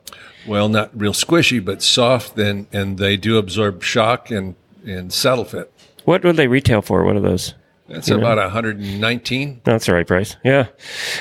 [0.46, 4.54] Well, not real squishy, but soft, and and they do absorb shock and
[4.86, 5.72] and saddle fit.
[6.04, 7.04] What would they retail for?
[7.04, 7.54] What are those?
[7.88, 9.60] That's you about 119.
[9.64, 10.36] That's the right price.
[10.42, 10.68] Yeah.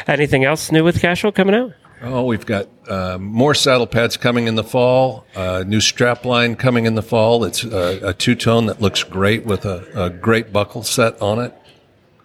[0.08, 1.74] Anything else new with Cashel coming out?
[2.02, 5.26] Oh, we've got uh, more saddle pads coming in the fall.
[5.36, 7.46] Uh, new strap line coming in the fall.
[7.46, 11.40] It's a, a two tone that looks great with a, a, great buckle set on
[11.40, 11.54] it.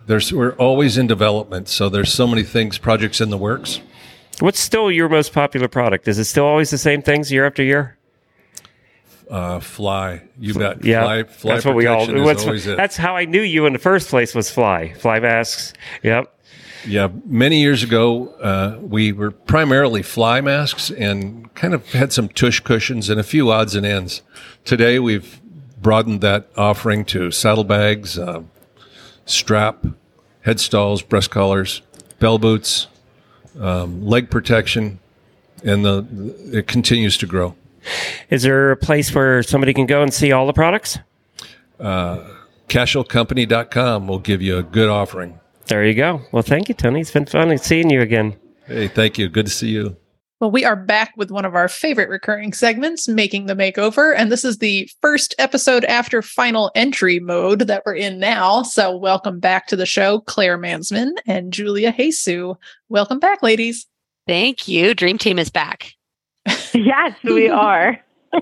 [0.09, 3.81] There's we're always in development, so there's so many things, projects in the works.
[4.41, 6.09] What's still your most popular product?
[6.09, 7.99] Is it still always the same things year after year?
[9.31, 10.83] Uh, fly, you bet.
[10.83, 12.07] Yeah, fly, fly that's what we all.
[12.07, 14.95] That's how I knew you in the first place was fly.
[14.95, 15.75] Fly masks.
[16.03, 16.35] Yep.
[16.87, 22.31] Yeah, many years ago, uh, we were primarily fly masks and kind of had some
[22.31, 24.23] tush cushions and a few odds and ends.
[24.65, 25.43] Today, we've
[25.83, 28.43] broadened that offering to saddlebags, uh,
[29.31, 29.85] strap,
[30.43, 31.83] head stalls, breast collars,
[32.19, 32.87] bell boots,
[33.61, 34.99] um, leg protection,
[35.65, 36.07] and the
[36.53, 37.55] it continues to grow.
[38.31, 40.99] Is there a place where somebody can go and see all the products?
[41.81, 42.29] Uh,
[42.69, 45.41] CashelCompany.com will give you a good offering.
[45.67, 46.23] There you go.
[46.33, 47.01] Well, thank you, Tony.
[47.01, 48.37] It's been fun seeing you again.
[48.67, 49.29] Hey, thank you.
[49.29, 49.97] Good to see you.
[50.41, 54.15] Well, we are back with one of our favorite recurring segments, Making the Makeover.
[54.17, 58.63] And this is the first episode after final entry mode that we're in now.
[58.63, 62.55] So, welcome back to the show, Clare Mansmann and Julia Jesu.
[62.89, 63.89] Welcome back, ladies.
[64.29, 64.95] Thank you.
[64.95, 65.93] Dream Team is back.
[66.73, 67.99] yes, we are.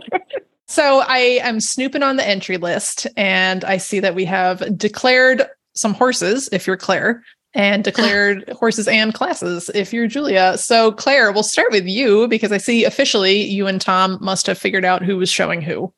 [0.68, 5.47] so, I am snooping on the entry list and I see that we have declared
[5.74, 7.22] some horses, if you're Clare,
[7.57, 10.57] and declared horses and classes if you're Julia.
[10.59, 14.59] So, Clare, we'll start with you because I see officially you and Tom must have
[14.59, 15.93] figured out who was showing who.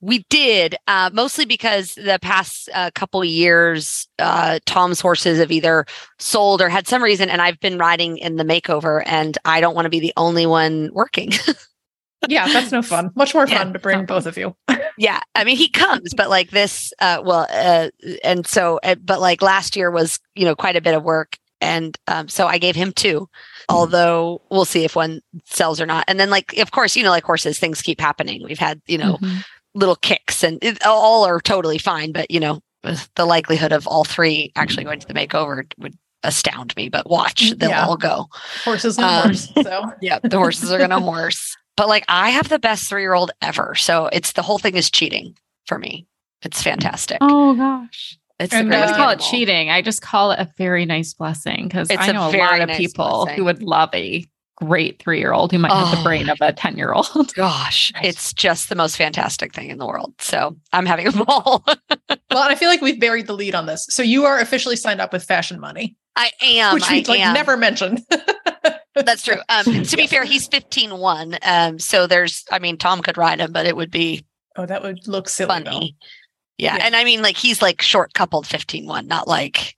[0.00, 5.86] We did, uh, mostly because the past uh, couple years, uh, Tom's horses have either
[6.18, 9.76] sold or had some reason, and I've been riding in the makeover, and I don't
[9.76, 11.30] want to be the only one working.
[12.28, 13.10] yeah, that's no fun.
[13.16, 14.56] Much more fun yeah, to bring both of you.
[14.98, 17.90] yeah, I mean he comes, but like this, uh, well, uh,
[18.24, 21.38] and so, uh, but like last year was you know quite a bit of work,
[21.60, 23.28] and um, so I gave him two.
[23.68, 26.04] Although we'll see if one sells or not.
[26.08, 28.42] And then like of course you know like horses, things keep happening.
[28.44, 29.38] We've had you know mm-hmm.
[29.74, 32.12] little kicks, and it, all are totally fine.
[32.12, 32.60] But you know
[33.14, 36.88] the likelihood of all three actually going to the makeover would astound me.
[36.88, 37.86] But watch, they'll yeah.
[37.86, 38.28] all go.
[38.64, 39.52] Horses and um, horse.
[39.62, 41.56] So yeah, the horses are gonna horse.
[41.76, 43.74] But like I have the best three year old ever.
[43.74, 46.06] So it's the whole thing is cheating for me.
[46.42, 47.18] It's fantastic.
[47.20, 48.18] Oh gosh.
[48.38, 49.70] It's and I would call it cheating.
[49.70, 52.68] I just call it a very nice blessing because I know a, a lot of
[52.68, 53.36] nice people blessing.
[53.36, 56.38] who would love a great three year old who might oh, have the brain of
[56.40, 57.32] a 10 year old.
[57.34, 60.14] Gosh, it's just the most fantastic thing in the world.
[60.18, 61.64] So I'm having a ball.
[62.08, 63.86] well, I feel like we've buried the lead on this.
[63.90, 65.96] So you are officially signed up with Fashion Money.
[66.16, 66.74] I am.
[66.74, 67.34] Which we like am.
[67.34, 68.04] never mentioned.
[68.94, 69.36] That's true.
[69.48, 71.38] Um, to be fair, he's 15 1.
[71.42, 74.24] Um, so there's, I mean, Tom could ride him, but it would be.
[74.56, 75.48] Oh, that would look silly.
[75.48, 75.96] Funny.
[76.58, 76.76] Yeah.
[76.76, 76.86] yeah.
[76.86, 79.76] And I mean, like, he's like short coupled 15 1, not like.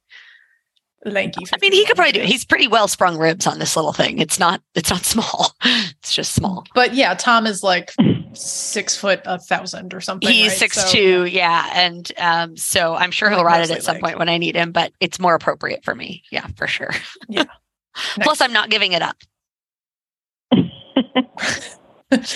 [1.07, 1.45] Lanky.
[1.53, 2.27] I mean, he could probably do it.
[2.27, 4.21] He's pretty well sprung ribs on this little thing.
[4.21, 5.55] It's not, it's not small.
[5.63, 6.65] it's just small.
[6.75, 7.93] But yeah, Tom is like
[8.33, 10.29] six foot a thousand or something.
[10.29, 10.59] He's right?
[10.59, 11.71] six so, two, yeah.
[11.75, 14.73] And um, so I'm sure he'll ride it at some point when I need him,
[14.73, 16.23] but it's more appropriate for me.
[16.31, 16.91] Yeah, for sure.
[17.29, 17.45] Yeah.
[18.17, 18.27] Nice.
[18.27, 19.17] Plus, I'm not giving it up.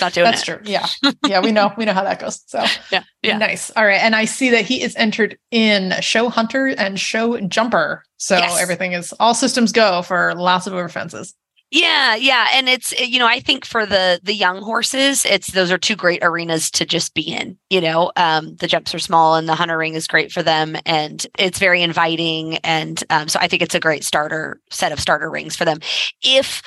[0.01, 0.45] Not doing That's it.
[0.45, 0.59] true.
[0.63, 0.87] Yeah.
[1.25, 1.39] Yeah.
[1.41, 2.41] We know, we know how that goes.
[2.47, 3.03] So yeah.
[3.23, 3.37] Yeah.
[3.37, 3.71] Nice.
[3.71, 4.01] All right.
[4.01, 8.03] And I see that he is entered in show hunter and show jumper.
[8.17, 8.61] So yes.
[8.61, 11.33] everything is all systems go for lots of over fences.
[11.71, 15.71] Yeah, yeah, and it's you know I think for the the young horses, it's those
[15.71, 17.59] are two great arenas to just be in.
[17.69, 20.75] You know, um, the jumps are small, and the hunter ring is great for them,
[20.87, 24.99] and it's very inviting, and um, so I think it's a great starter set of
[24.99, 25.79] starter rings for them.
[26.23, 26.63] If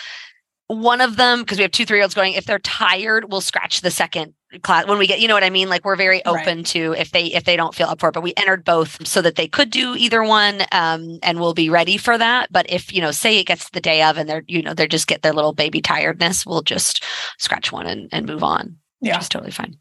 [0.68, 3.42] one of them because we have two three year olds going if they're tired we'll
[3.42, 4.32] scratch the second
[4.62, 6.66] class when we get you know what i mean like we're very open right.
[6.66, 9.22] to if they if they don't feel up for it but we entered both so
[9.22, 12.92] that they could do either one um, and we'll be ready for that but if
[12.92, 15.22] you know say it gets the day of and they're you know they're just get
[15.22, 17.04] their little baby tiredness we'll just
[17.38, 19.76] scratch one and, and move on yeah it's totally fine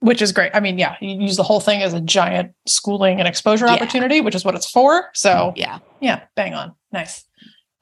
[0.00, 3.18] which is great i mean yeah you use the whole thing as a giant schooling
[3.18, 3.74] and exposure yeah.
[3.74, 7.24] opportunity which is what it's for so yeah yeah bang on nice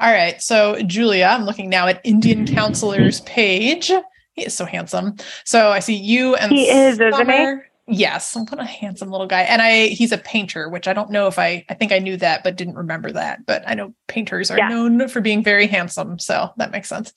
[0.00, 0.42] all right.
[0.42, 3.92] So, Julia, I'm looking now at Indian Counselor's page.
[4.34, 5.16] He is so handsome.
[5.44, 7.54] So I see you and he is, isn't he?
[7.86, 9.42] Yes, what a handsome little guy.
[9.42, 12.16] And I he's a painter, which I don't know if I I think I knew
[12.16, 13.44] that, but didn't remember that.
[13.46, 14.68] But I know painters are yeah.
[14.68, 16.18] known for being very handsome.
[16.18, 17.12] So that makes sense.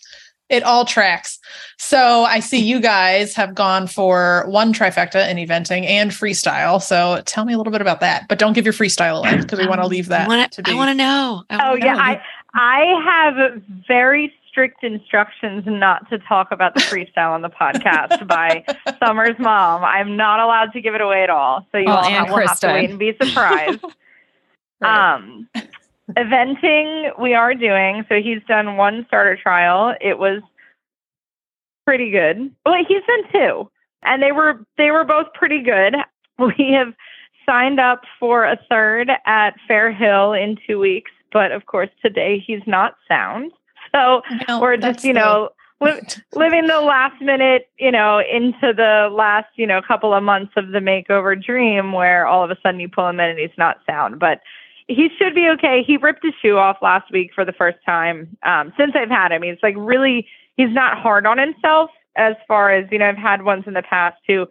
[0.50, 1.40] It all tracks.
[1.78, 6.82] So I see you guys have gone for one trifecta in eventing and freestyle.
[6.82, 8.30] So tell me a little bit about that.
[8.30, 10.50] But don't give your freestyle away because we want to um, leave that I wanna,
[10.50, 10.72] to be.
[10.72, 11.44] I want know.
[11.50, 11.98] I oh yeah.
[11.98, 12.22] I
[12.54, 18.66] I have very strict instructions not to talk about the freestyle on the podcast by
[19.00, 19.84] Summer's mom.
[19.84, 21.64] I'm not allowed to give it away at all.
[21.72, 23.84] So you all have, will have to wait and be surprised.
[24.82, 25.16] right.
[25.16, 25.48] Um,
[26.18, 28.04] eventing we are doing.
[28.10, 29.94] So he's done one starter trial.
[30.02, 30.42] It was
[31.86, 32.52] pretty good.
[32.66, 33.70] Well, he's done two,
[34.02, 35.96] and they were they were both pretty good.
[36.40, 36.94] We have
[37.48, 42.44] signed up for a third at Fair Hill in two weeks but of course today
[42.46, 43.52] he's not sound.
[43.98, 45.50] So no, we're just, you know,
[45.82, 46.00] li-
[46.36, 50.70] living the last minute, you know, into the last, you know, couple of months of
[50.70, 53.78] the makeover dream where all of a sudden you pull him in and he's not
[53.90, 54.20] sound.
[54.20, 54.42] But
[54.88, 55.84] he should be okay.
[55.86, 59.32] He ripped his shoe off last week for the first time um, since I've had
[59.32, 59.44] him.
[59.44, 63.44] He's like really, he's not hard on himself as far as, you know, I've had
[63.44, 64.48] ones in the past who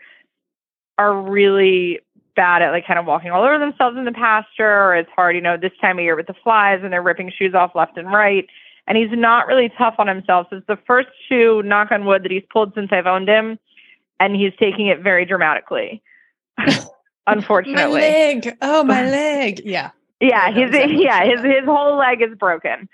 [0.99, 2.01] are really
[2.37, 5.35] bad at like kind of walking all over themselves in the pasture or it's hard,
[5.35, 7.97] you know, this time of year with the flies and they're ripping shoes off left
[7.97, 8.47] and right.
[8.87, 10.47] And he's not really tough on himself.
[10.51, 13.59] So it's the first shoe, knock on wood, that he's pulled since I've owned him
[14.21, 16.03] and he's taking it very dramatically.
[17.27, 18.57] Unfortunately, my leg.
[18.63, 19.63] Oh, my leg.
[19.65, 19.91] Yeah.
[20.21, 22.89] Yeah, his exactly yeah his his whole leg is broken.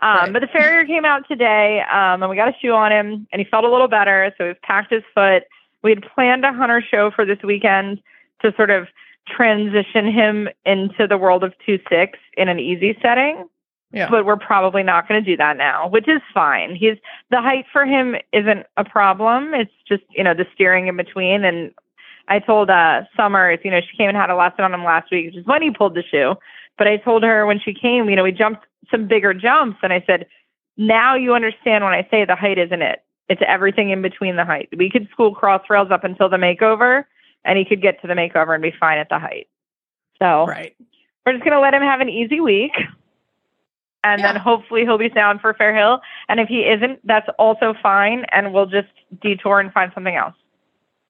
[0.00, 0.32] Um, right.
[0.34, 3.40] But the farrier came out today, um, and we got a shoe on him, and
[3.40, 4.32] he felt a little better.
[4.38, 5.42] So we've packed his foot.
[5.82, 8.00] We had planned a hunter show for this weekend
[8.42, 8.86] to sort of
[9.26, 13.48] transition him into the world of two six in an easy setting.
[13.92, 14.10] Yeah.
[14.10, 16.74] But we're probably not going to do that now, which is fine.
[16.74, 16.96] He's
[17.30, 19.54] the height for him isn't a problem.
[19.54, 21.44] It's just you know the steering in between.
[21.44, 21.72] And
[22.28, 25.10] I told uh, Summers, you know, she came and had a lesson on him last
[25.10, 26.34] week, which is when he pulled the shoe.
[26.76, 29.92] But I told her when she came, you know, we jumped some bigger jumps, and
[29.92, 30.26] I said,
[30.76, 33.02] now you understand when I say the height isn't it.
[33.28, 34.68] It's everything in between the height.
[34.76, 37.04] We could school Crossrails up until the makeover,
[37.44, 39.48] and he could get to the makeover and be fine at the height.
[40.18, 40.74] So right.
[41.26, 42.72] we're just gonna let him have an easy week.
[44.12, 44.32] And yeah.
[44.32, 46.00] then hopefully he'll be sound for Fair Hill.
[46.28, 48.24] And if he isn't, that's also fine.
[48.32, 48.88] And we'll just
[49.20, 50.34] detour and find something else.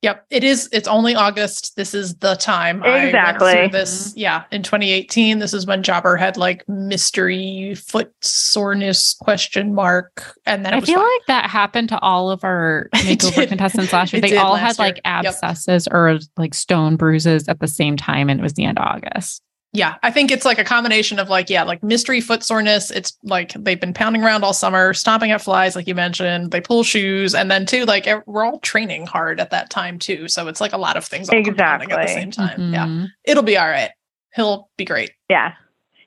[0.02, 0.68] Yep, it is.
[0.70, 1.74] It's only August.
[1.74, 2.84] This is the time.
[2.84, 3.66] Exactly.
[3.66, 4.18] this, mm-hmm.
[4.20, 5.40] yeah, in 2018.
[5.40, 11.00] This is when Jobber had like mystery foot soreness question mark, and then I feel
[11.00, 11.04] fine.
[11.04, 14.22] like that happened to all of our makeover contestants last year.
[14.22, 14.86] They all had year.
[14.86, 15.94] like abscesses yep.
[15.94, 19.42] or like stone bruises at the same time, and it was the end of August.
[19.72, 22.90] Yeah, I think it's like a combination of like, yeah, like mystery foot soreness.
[22.90, 26.52] It's like they've been pounding around all summer, stomping at flies, like you mentioned.
[26.52, 30.26] They pull shoes, and then too, like we're all training hard at that time too.
[30.26, 32.58] So it's like a lot of things all exactly at the same time.
[32.58, 32.74] Mm-hmm.
[32.74, 33.90] Yeah, it'll be all right.
[34.34, 35.10] He'll be great.
[35.28, 35.52] Yeah,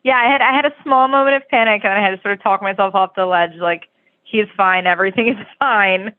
[0.04, 0.16] yeah.
[0.16, 2.42] I had I had a small moment of panic, and I had to sort of
[2.42, 3.56] talk myself off the ledge.
[3.58, 3.90] Like
[4.24, 6.14] he's fine, everything is fine,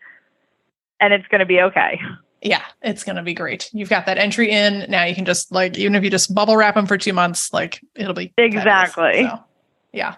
[1.00, 2.00] and it's going to be okay
[2.42, 3.70] yeah, it's going to be great.
[3.72, 4.90] You've got that entry in.
[4.90, 7.52] Now you can just like, even if you just bubble wrap them for two months,
[7.52, 9.24] like it'll be exactly.
[9.24, 9.44] So,
[9.92, 10.16] yeah.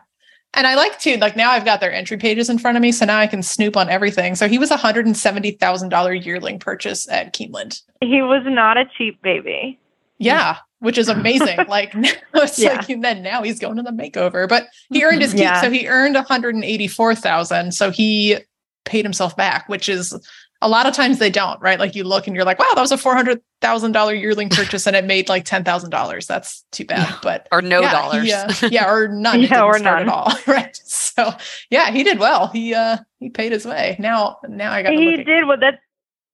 [0.55, 2.93] And I like to, like now I've got their entry pages in front of me.
[2.93, 4.37] So now I can snoop on everything.
[4.37, 7.83] So he was a $170,000 yearling purchase at Keeneland.
[8.01, 9.79] He was not a cheap baby.
[10.19, 10.59] Yeah.
[10.79, 11.59] Which is amazing.
[11.69, 11.93] like
[12.35, 12.77] it's yeah.
[12.77, 15.43] like, and then now he's going to the makeover, but he earned his keep.
[15.43, 15.61] Yeah.
[15.61, 17.75] So he earned 184,000.
[17.75, 18.39] So he
[18.85, 20.15] paid himself back, which is
[20.63, 21.79] a lot of times they don't, right?
[21.79, 24.49] Like you look and you're like, wow, that was a four hundred thousand dollar yearling
[24.51, 26.27] purchase and it made like ten thousand dollars.
[26.27, 29.79] That's too bad, but or no yeah, dollars, he, uh, yeah, or none, yeah, or
[29.79, 30.77] none at all, right?
[30.85, 31.33] So
[31.71, 32.49] yeah, he did well.
[32.49, 33.97] He uh he paid his way.
[33.99, 35.59] Now now I got he did well.
[35.61, 35.79] That's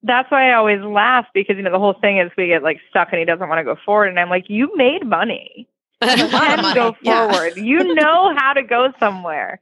[0.03, 2.81] that's why I always laugh because you know the whole thing is we get like
[2.89, 5.69] stuck and he doesn't want to go forward, and I'm like, you made money.
[6.03, 7.53] You can go forward.
[7.57, 7.63] Yeah.
[7.63, 9.61] you know how to go somewhere.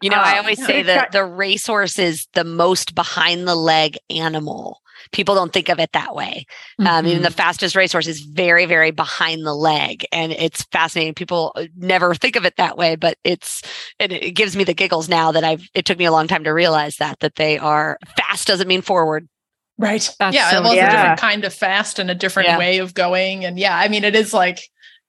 [0.00, 3.98] You know, um, I always say that the racehorse is the most behind the leg
[4.10, 4.80] animal.
[5.12, 6.44] People don't think of it that way.
[6.80, 6.86] Mm-hmm.
[6.86, 7.36] Um, even the mm-hmm.
[7.36, 11.14] fastest racehorse is very, very behind the leg, and it's fascinating.
[11.14, 13.62] People uh, never think of it that way, but it's
[13.98, 15.62] it, it gives me the giggles now that I've.
[15.74, 18.82] It took me a long time to realize that that they are fast doesn't mean
[18.82, 19.28] forward.
[19.78, 20.08] Right.
[20.18, 20.50] That's yeah.
[20.50, 20.88] So, well, yeah.
[20.88, 22.58] a different kind of fast and a different yeah.
[22.58, 24.60] way of going, and yeah, I mean, it is like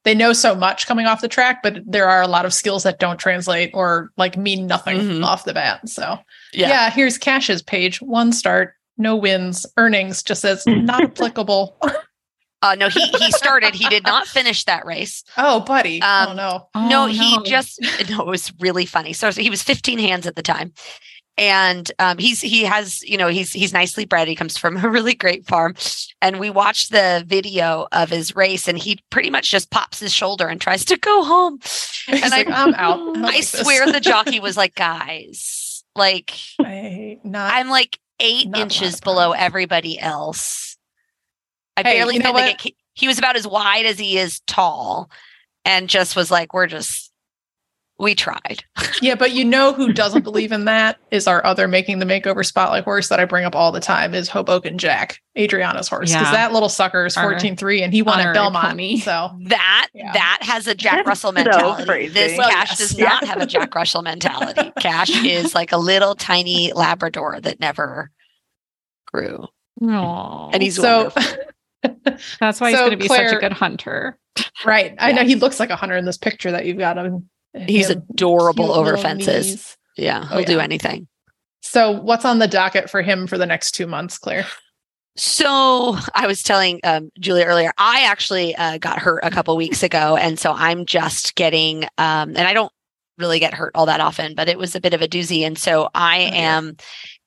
[0.09, 2.81] they know so much coming off the track, but there are a lot of skills
[2.81, 5.23] that don't translate or like mean nothing mm-hmm.
[5.23, 5.87] off the bat.
[5.87, 6.17] So
[6.51, 6.69] yeah.
[6.69, 8.01] yeah, here's Cash's page.
[8.01, 11.77] One start, no wins, earnings just says not applicable.
[12.63, 13.75] Uh, no, he he started.
[13.75, 15.23] he did not finish that race.
[15.37, 16.01] Oh, buddy.
[16.01, 16.67] Um, oh no.
[16.89, 17.43] No, oh, he no.
[17.43, 17.79] just
[18.09, 18.21] no.
[18.21, 19.13] It was really funny.
[19.13, 20.73] So, so he was 15 hands at the time,
[21.39, 24.27] and um, he's he has you know he's he's nicely bred.
[24.27, 25.73] He comes from a really great farm,
[26.21, 30.13] and we watched the video of his race, and he pretty much just pops his
[30.13, 31.59] shoulder and tries to go home.
[31.63, 33.17] He's and like, I, am out.
[33.17, 38.99] I like swear the jockey was like, guys, like I, not, I'm like eight inches
[38.99, 40.77] below everybody else.
[41.77, 42.73] I hey, barely you know get.
[42.93, 45.09] He was about as wide as he is tall,
[45.63, 47.08] and just was like, we're just
[47.99, 48.63] we tried.
[49.01, 52.45] yeah, but you know who doesn't believe in that is our other making the makeover
[52.45, 56.11] spotlight horse that I bring up all the time is Hoboken Jack, Adriana's horse.
[56.11, 56.31] Because yeah.
[56.31, 58.69] that little sucker is 14-3 and he won at Belmont.
[58.69, 58.99] Pony.
[58.99, 60.13] So that yeah.
[60.13, 62.07] that has a Jack Russell mentality.
[62.07, 62.77] So this well, Cash yes.
[62.77, 64.71] does not have a Jack Russell mentality.
[64.79, 68.11] Cash is like a little tiny Labrador that never
[69.05, 69.45] grew.
[69.81, 70.51] Aww.
[70.53, 71.11] And he's so
[72.39, 74.17] That's why he's going to be Clare, such a good hunter.
[74.65, 74.95] Right.
[74.99, 77.89] I know he looks like a hunter in this picture that you've got him He's
[77.89, 79.47] adorable over fences.
[79.47, 79.77] Knees.
[79.97, 80.45] Yeah, he'll oh, yeah.
[80.45, 81.07] do anything.
[81.61, 84.45] So, what's on the docket for him for the next two months, Clare?
[85.19, 89.83] So I was telling um, Julia earlier, I actually uh, got hurt a couple weeks
[89.83, 92.71] ago, and so I'm just getting, um, and I don't
[93.17, 95.57] really get hurt all that often, but it was a bit of a doozy, and
[95.57, 96.77] so I oh, am.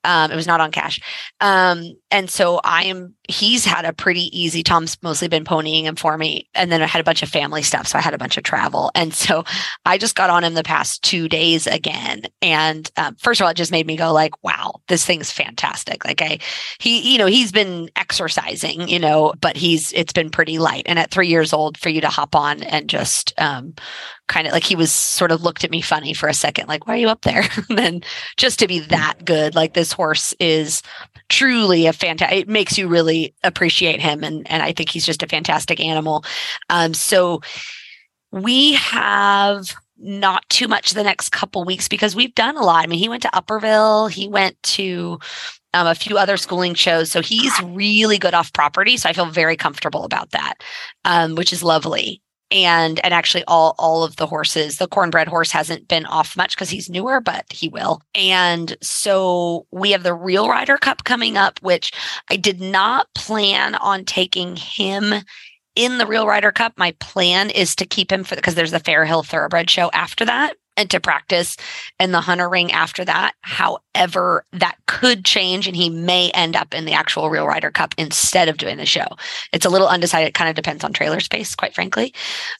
[0.03, 0.99] Um, it was not on cash,
[1.39, 5.95] um, and so I am he's had a pretty easy tom's mostly been ponying him
[5.95, 8.17] for me and then i had a bunch of family stuff so i had a
[8.17, 8.91] bunch of travel.
[8.95, 9.43] And so
[9.85, 13.51] i just got on him the past two days again and um, first of all
[13.51, 16.05] it just made me go like wow this thing's fantastic.
[16.05, 16.39] Like i
[16.79, 20.83] he you know he's been exercising you know but he's it's been pretty light.
[20.85, 23.73] And at three years old for you to hop on and just um,
[24.33, 26.87] kind of like he was sort of looked at me funny for a second like
[26.87, 27.43] why are you up there?
[27.69, 28.01] And then
[28.35, 30.81] just to be that good like this horse is
[31.29, 35.21] truly a fantastic it makes you really appreciate him and and i think he's just
[35.21, 36.25] a fantastic animal.
[36.69, 37.41] Um so
[38.31, 42.83] we have not too much the next couple weeks because we've done a lot.
[42.83, 45.19] I mean he went to upperville he went to
[45.75, 49.25] um, a few other schooling shows so he's really good off property so i feel
[49.25, 50.55] very comfortable about that
[51.05, 52.21] um, which is lovely
[52.53, 56.55] and and actually all all of the horses the cornbread horse hasn't been off much
[56.55, 58.01] because he's newer but he will.
[58.15, 61.91] And so we have the real rider cup coming up which
[62.29, 65.13] i did not plan on taking him
[65.75, 66.73] in the real rider cup.
[66.77, 70.55] My plan is to keep him for because there's the fairhill thoroughbred show after that
[70.77, 71.57] and to practice
[71.99, 73.33] in the hunter ring after that.
[73.41, 77.93] However, that could change and he may end up in the actual Real Rider Cup
[77.97, 79.07] instead of doing the show.
[79.51, 80.29] It's a little undecided.
[80.29, 82.13] It kind of depends on trailer space, quite frankly,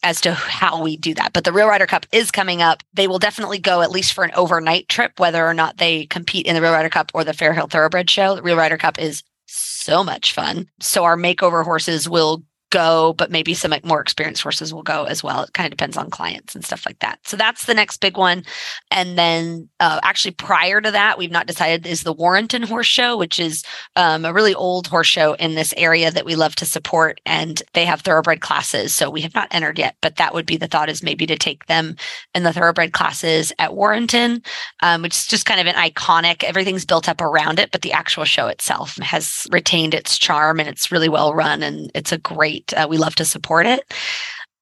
[0.03, 1.33] as to how we do that.
[1.33, 2.83] But the Real Rider Cup is coming up.
[2.93, 6.45] They will definitely go at least for an overnight trip, whether or not they compete
[6.45, 8.35] in the Real Rider Cup or the Fairhill Thoroughbred Show.
[8.35, 10.67] The Real Rider Cup is so much fun.
[10.79, 12.43] So our makeover horses will
[12.73, 15.43] go, but maybe some more experienced horses will go as well.
[15.43, 17.19] It kind of depends on clients and stuff like that.
[17.23, 18.43] So that's the next big one.
[18.89, 23.15] And then uh, actually prior to that, we've not decided is the Warrenton Horse Show,
[23.15, 23.63] which is
[23.95, 27.21] um, a really old horse show in this area that we love to support.
[27.27, 28.95] And they have thoroughbred classes.
[28.95, 31.37] So we have not entered yet, but that would be the thought is maybe to
[31.37, 31.95] take them
[32.33, 34.41] in the thoroughbred classes at Warrenton,
[34.81, 37.93] um, which is just kind of an iconic, everything's built up around it, but the
[37.93, 42.17] actual show itself has retained its charm and it's really well run and it's a
[42.17, 42.79] great great.
[42.79, 43.83] Uh, we love to support it.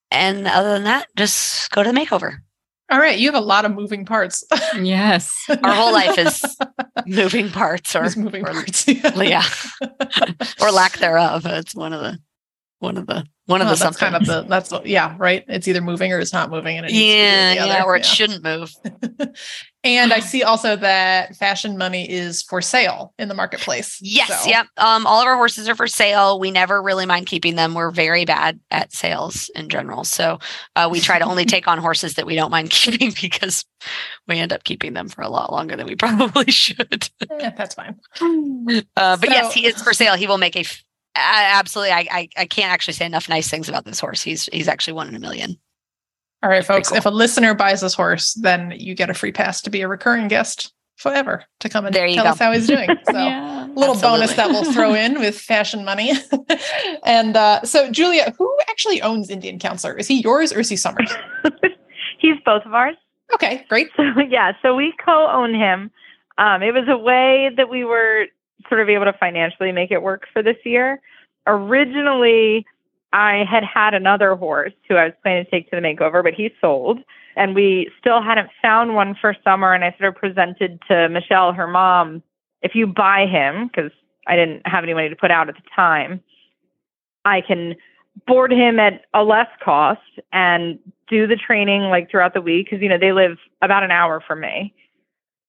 [0.09, 2.37] And other than that, just go to the makeover.
[2.91, 4.43] All right, you have a lot of moving parts.
[4.81, 6.43] yes, our whole life is
[7.07, 8.85] moving parts, or moving or, parts.
[8.85, 9.45] yeah,
[10.61, 11.45] or lack thereof.
[11.45, 12.19] It's one of the
[12.79, 15.81] one of the one of the that's kind of the that's yeah right it's either
[15.81, 18.11] moving or it's not moving and it yeah yeah or it yeah.
[18.11, 18.73] shouldn't move
[19.83, 24.49] and i see also that fashion money is for sale in the marketplace yes so.
[24.49, 27.73] yep um all of our horses are for sale we never really mind keeping them
[27.73, 30.39] we're very bad at sales in general so
[30.75, 33.65] uh, we try to only take on horses that we don't mind keeping because
[34.27, 37.09] we end up keeping them for a lot longer than we probably should
[37.39, 40.63] yeah, that's fine uh, but so, yes he is for sale he will make a
[41.15, 41.91] absolutely.
[41.91, 44.21] I, I, I can't actually say enough nice things about this horse.
[44.21, 45.57] He's he's actually one in a million.
[46.43, 46.89] All right, folks.
[46.89, 46.97] Cool.
[46.97, 49.87] If a listener buys this horse, then you get a free pass to be a
[49.87, 52.29] recurring guest forever to come and tell go.
[52.29, 52.89] us how he's doing.
[53.05, 54.19] So yeah, little absolutely.
[54.19, 56.13] bonus that we'll throw in with fashion money.
[57.05, 59.97] and uh, so, Julia, who actually owns Indian Counselor?
[59.97, 61.11] Is he yours or is he Summers?
[62.19, 62.95] he's both of ours.
[63.33, 63.89] Okay, great.
[63.97, 65.91] So yeah, so we co-own him.
[66.37, 68.27] Um, it was a way that we were
[68.69, 71.01] sort of able to financially make it work for this year.
[71.47, 72.65] Originally,
[73.13, 76.33] I had had another horse who I was planning to take to the makeover, but
[76.33, 76.99] he sold.
[77.35, 79.73] And we still hadn't found one for summer.
[79.73, 82.23] And I sort of presented to Michelle, her mom,
[82.61, 83.91] if you buy him, because
[84.27, 86.21] I didn't have any money to put out at the time,
[87.25, 87.75] I can
[88.27, 90.01] board him at a less cost
[90.33, 93.91] and do the training like throughout the week because you know they live about an
[93.91, 94.73] hour from me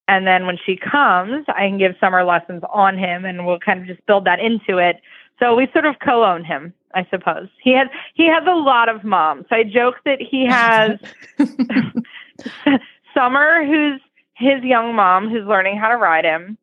[0.09, 3.81] and then when she comes, I can give summer lessons on him and we'll kind
[3.81, 4.97] of just build that into it.
[5.43, 7.49] So we sort of co-own him, I suppose.
[7.61, 9.47] He has he has a lot of moms.
[9.51, 11.01] I joke that he has
[13.15, 14.01] Summer, who's
[14.35, 16.57] his young mom, who's learning how to ride him.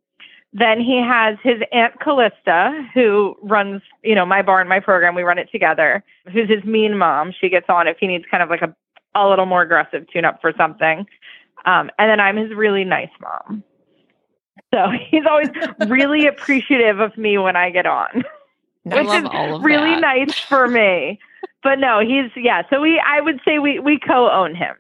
[0.52, 5.14] Then he has his aunt Callista, who runs, you know, my barn, my program.
[5.14, 6.04] We run it together.
[6.32, 7.34] Who's his mean mom?
[7.40, 8.74] She gets on if he needs kind of like a
[9.16, 11.06] a little more aggressive tune up for something.
[11.66, 13.64] Um, and then I'm his really nice mom.
[14.74, 15.50] So he's always
[15.88, 18.24] really appreciative of me when I get on,
[18.92, 20.02] I which is really that.
[20.02, 21.20] nice for me.
[21.64, 22.64] but no, he's yeah.
[22.70, 24.76] So we, I would say we we co-own him.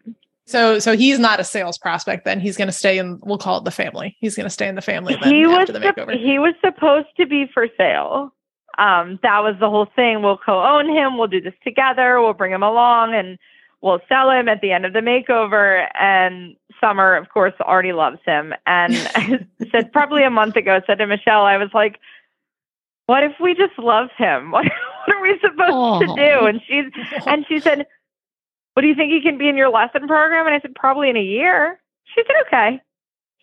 [0.45, 2.25] So so he's not a sales prospect.
[2.25, 3.19] Then he's going to stay in.
[3.23, 4.17] We'll call it the family.
[4.19, 5.17] He's going to stay in the family.
[5.21, 6.17] Then he was the makeover.
[6.17, 8.33] he was supposed to be for sale.
[8.77, 10.23] Um, that was the whole thing.
[10.23, 11.17] We'll co-own him.
[11.17, 12.21] We'll do this together.
[12.21, 13.37] We'll bring him along and
[13.81, 15.87] we'll sell him at the end of the makeover.
[15.99, 18.53] And Summer, of course, already loves him.
[18.65, 21.99] And I said probably a month ago, said to Michelle, I was like,
[23.09, 24.51] what if we just love him?
[24.51, 24.65] What,
[25.07, 25.99] what are we supposed oh.
[25.99, 26.45] to do?
[26.45, 26.85] And she's
[27.25, 27.87] and she said,
[28.75, 30.45] What do you think he can be in your lesson program?
[30.45, 31.79] And I said, Probably in a year.
[32.13, 32.79] She said, Okay.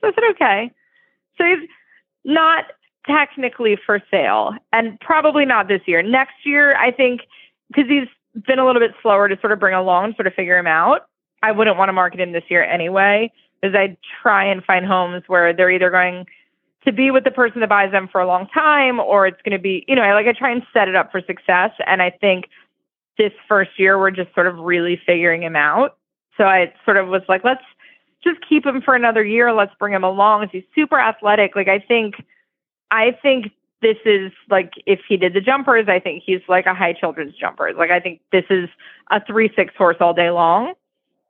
[0.01, 0.71] So I said, Okay.
[1.37, 1.69] So he's
[2.25, 2.67] not
[3.09, 6.01] technically for sale and probably not this year.
[6.01, 7.23] Next year, I think,
[7.67, 8.09] because he's
[8.47, 11.09] been a little bit slower to sort of bring along, sort of figure him out.
[11.43, 15.25] I wouldn't want to market him this year anyway, because I'd try and find homes
[15.27, 16.25] where they're either going
[16.87, 19.57] to be with the person that buys them for a long time or it's going
[19.57, 21.72] to be, you know, like I try and set it up for success.
[21.87, 22.49] And I think
[23.18, 25.97] this first year, we're just sort of really figuring him out.
[26.37, 27.64] So I sort of was like, let's
[28.22, 29.53] just keep him for another year.
[29.53, 30.49] Let's bring him along.
[30.53, 31.57] He's super athletic.
[31.57, 32.14] Like I think,
[32.91, 36.74] I think this is like if he did the jumpers, I think he's like a
[36.74, 37.74] high children's jumpers.
[37.76, 38.68] Like I think this is
[39.11, 40.74] a three six horse all day long.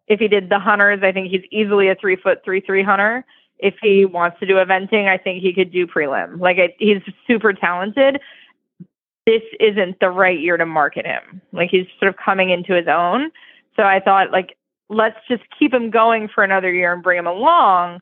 [0.06, 3.24] If he did the hunters, I think he's easily a three foot three three hunter.
[3.58, 6.40] If he wants to do eventing, I think he could do prelim.
[6.40, 8.20] Like it, he's super talented.
[9.26, 11.40] This isn't the right year to market him.
[11.52, 13.30] Like he's sort of coming into his own.
[13.74, 14.56] So I thought like
[14.88, 18.00] let's just keep him going for another year and bring him along.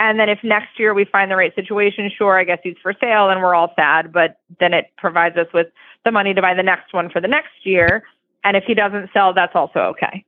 [0.00, 2.94] And then if next year we find the right situation, sure, I guess he's for
[3.00, 5.66] sale and we're all sad, but then it provides us with
[6.04, 8.04] the money to buy the next one for the next year.
[8.44, 10.24] And if he doesn't sell, that's also okay.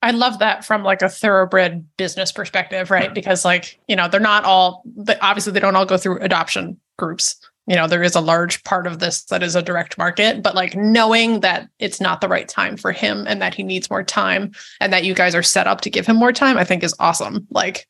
[0.00, 3.12] I love that from like a thoroughbred business perspective, right?
[3.12, 4.82] Because like, you know, they're not all
[5.20, 7.36] obviously they don't all go through adoption groups.
[7.66, 10.54] You know, there is a large part of this that is a direct market, but
[10.54, 14.04] like knowing that it's not the right time for him and that he needs more
[14.04, 16.82] time and that you guys are set up to give him more time, I think
[16.82, 17.46] is awesome.
[17.50, 17.86] Like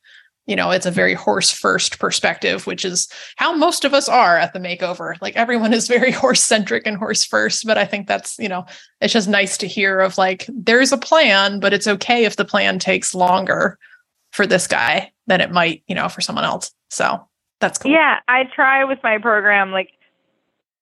[0.48, 4.38] you know, it's a very horse first perspective, which is how most of us are
[4.38, 5.14] at the makeover.
[5.20, 8.64] Like everyone is very horse centric and horse first, but I think that's, you know,
[9.02, 12.46] it's just nice to hear of like, there's a plan, but it's okay if the
[12.46, 13.78] plan takes longer
[14.32, 16.72] for this guy than it might, you know, for someone else.
[16.88, 17.22] So
[17.60, 17.92] that's cool.
[17.92, 19.70] Yeah, I try with my program.
[19.70, 19.90] Like,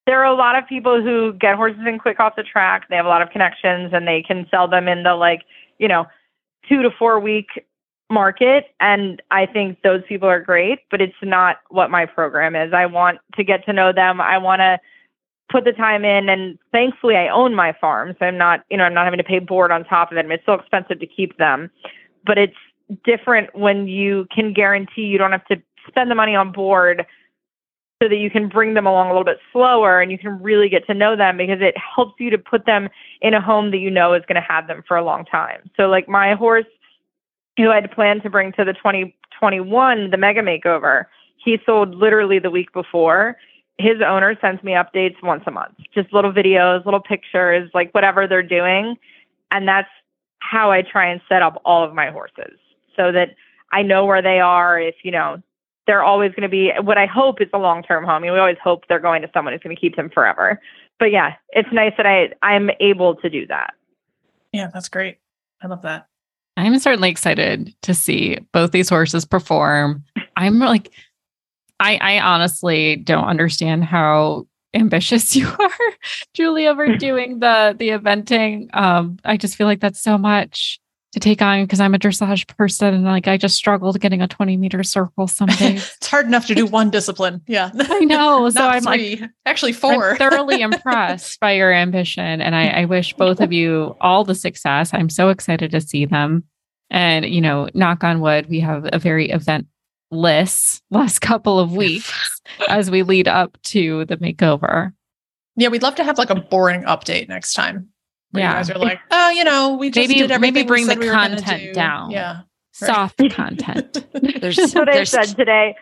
[0.07, 2.89] there are a lot of people who get horses in quick off the track.
[2.89, 5.43] They have a lot of connections and they can sell them in the like,
[5.79, 6.07] you know,
[6.69, 7.49] two to four week
[8.11, 12.73] market and I think those people are great, but it's not what my program is.
[12.73, 14.21] I want to get to know them.
[14.21, 14.79] I want to
[15.51, 18.15] put the time in and thankfully I own my farm.
[18.19, 20.27] So I'm not, you know, I'm not having to pay board on top of it.
[20.31, 21.71] it's so expensive to keep them.
[22.25, 22.57] But it's
[23.05, 25.57] different when you can guarantee you don't have to
[25.89, 27.07] spend the money on board
[28.03, 30.69] so that you can bring them along a little bit slower and you can really
[30.69, 32.89] get to know them because it helps you to put them
[33.23, 35.71] in a home that you know is going to have them for a long time.
[35.77, 36.67] So like my horse
[37.57, 42.51] who I'd planned to bring to the 2021, the mega makeover, he sold literally the
[42.51, 43.37] week before.
[43.79, 48.27] His owner sends me updates once a month, just little videos, little pictures, like whatever
[48.27, 48.97] they're doing.
[49.51, 49.89] And that's
[50.41, 52.59] how I try and set up all of my horses
[52.97, 53.35] so that
[53.73, 54.81] I know where they are.
[54.81, 55.43] If, you know,
[55.87, 58.15] they're always going to be what I hope is a long term home.
[58.15, 60.61] I mean, we always hope they're going to someone who's going to keep them forever.
[60.99, 63.75] But yeah, it's nice that I I'm able to do that.
[64.53, 65.19] Yeah, that's great.
[65.63, 66.09] I love that.
[66.57, 70.05] I'm certainly excited to see both these horses perform.
[70.37, 70.91] I'm like,
[71.81, 75.71] I, I honestly don't understand how ambitious you are,
[76.35, 78.75] Julie, over doing the the eventing.
[78.75, 80.81] Um, I just feel like that's so much
[81.17, 84.29] to take on because I'm a dressage person and like I just struggled getting a
[84.29, 85.95] 20 meter circle some days.
[85.97, 87.41] it's hard enough to do one discipline.
[87.47, 87.71] Yeah.
[87.79, 88.51] I know.
[88.51, 89.17] so I'm three.
[89.17, 92.43] like actually 4 I'm thoroughly impressed by your ambition.
[92.43, 94.93] And I, I wish both of you all the success.
[94.93, 96.45] I'm so excited to see them.
[96.91, 102.13] And, you know, knock on wood, we have a very eventless last couple of weeks
[102.69, 104.93] as we lead up to the makeover.
[105.57, 107.89] Yeah, we'd love to have like a boring update next time
[108.33, 108.51] yeah.
[108.51, 110.55] you guys are like, oh, you know, we just maybe, did everything.
[110.55, 112.11] Maybe bring the we content down.
[112.11, 112.41] Yeah.
[112.73, 114.05] Soft content.
[114.13, 115.75] There's, That's what I said today.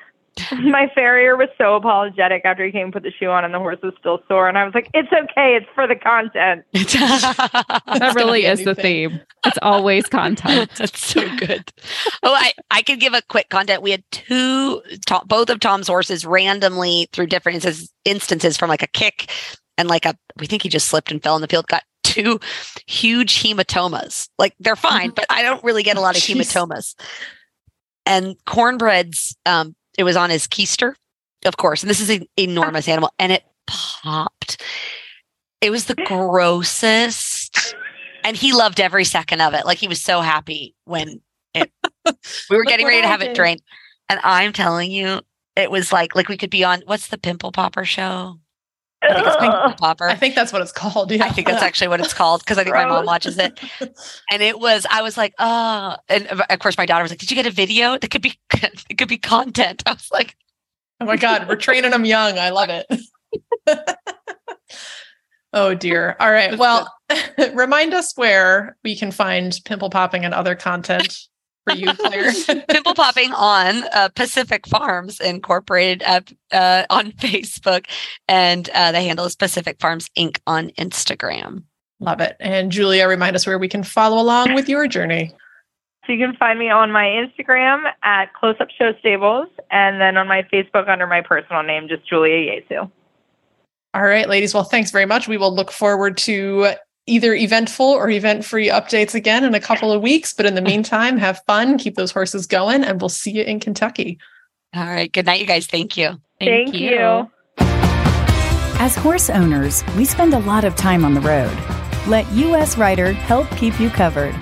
[0.52, 3.58] My farrier was so apologetic after he came and put the shoe on and the
[3.58, 4.48] horse was still sore.
[4.48, 5.56] And I was like, it's okay.
[5.56, 6.64] It's for the content.
[6.72, 9.10] that really is the thing.
[9.10, 9.20] theme.
[9.46, 10.70] It's always content.
[10.76, 11.72] That's so good.
[12.24, 13.82] Oh, I, I could give a quick content.
[13.82, 14.82] We had two,
[15.26, 17.64] both of Tom's horses randomly through different
[18.04, 19.30] instances from like a kick
[19.78, 22.38] and like a, we think he just slipped and fell in the field, got two
[22.86, 24.28] huge hematomas.
[24.38, 26.94] Like they're fine, but I don't really get a lot of hematomas.
[28.06, 30.94] And cornbread's, um, it was on his keister,
[31.44, 34.62] of course, and this is an enormous animal, and it popped.
[35.60, 37.74] It was the grossest,
[38.22, 39.64] and he loved every second of it.
[39.64, 41.22] Like he was so happy when
[41.54, 41.72] it,
[42.50, 43.62] we were getting ready to have it drained.
[44.08, 45.20] And I'm telling you,
[45.56, 48.38] it was like like we could be on what's the pimple popper show?
[49.10, 50.08] I think, it's Popper.
[50.08, 51.10] I think that's what it's called.
[51.10, 51.24] Yeah.
[51.24, 53.60] I think that's actually what it's called because I think my mom watches it.
[54.30, 57.30] And it was, I was like, oh, and of course my daughter was like, "Did
[57.30, 57.98] you get a video?
[57.98, 58.38] That could be,
[58.88, 60.36] it could be content." I was like,
[61.00, 62.38] "Oh my god, we're training them young.
[62.38, 62.86] I love it."
[65.52, 66.16] oh dear.
[66.18, 66.58] All right.
[66.58, 66.92] Well,
[67.52, 71.28] remind us where we can find pimple popping and other content
[71.64, 72.32] for you, Clare.
[72.68, 76.20] Pimple popping on uh, Pacific Farms Incorporated uh,
[76.52, 77.86] uh, on Facebook,
[78.28, 80.38] and uh, the handle is Pacific Farms Inc.
[80.46, 81.64] on Instagram.
[82.00, 82.36] Love it.
[82.40, 85.32] And Julia, remind us where we can follow along with your journey.
[86.06, 90.16] So you can find me on my Instagram at Close Up Show Stables, and then
[90.16, 92.90] on my Facebook under my personal name, just Julia Jesu.
[93.94, 94.52] All right, ladies.
[94.52, 95.28] Well, thanks very much.
[95.28, 96.74] We will look forward to
[97.06, 100.32] either eventful or event free updates again in a couple of weeks.
[100.32, 103.60] But in the meantime, have fun, keep those horses going, and we'll see you in
[103.60, 104.18] Kentucky.
[104.74, 105.12] All right.
[105.12, 105.66] Good night, you guys.
[105.66, 106.20] Thank you.
[106.40, 106.90] Thank, Thank you.
[106.90, 107.30] you.
[108.80, 111.56] As horse owners, we spend a lot of time on the road.
[112.06, 114.34] Let US Rider help keep you covered.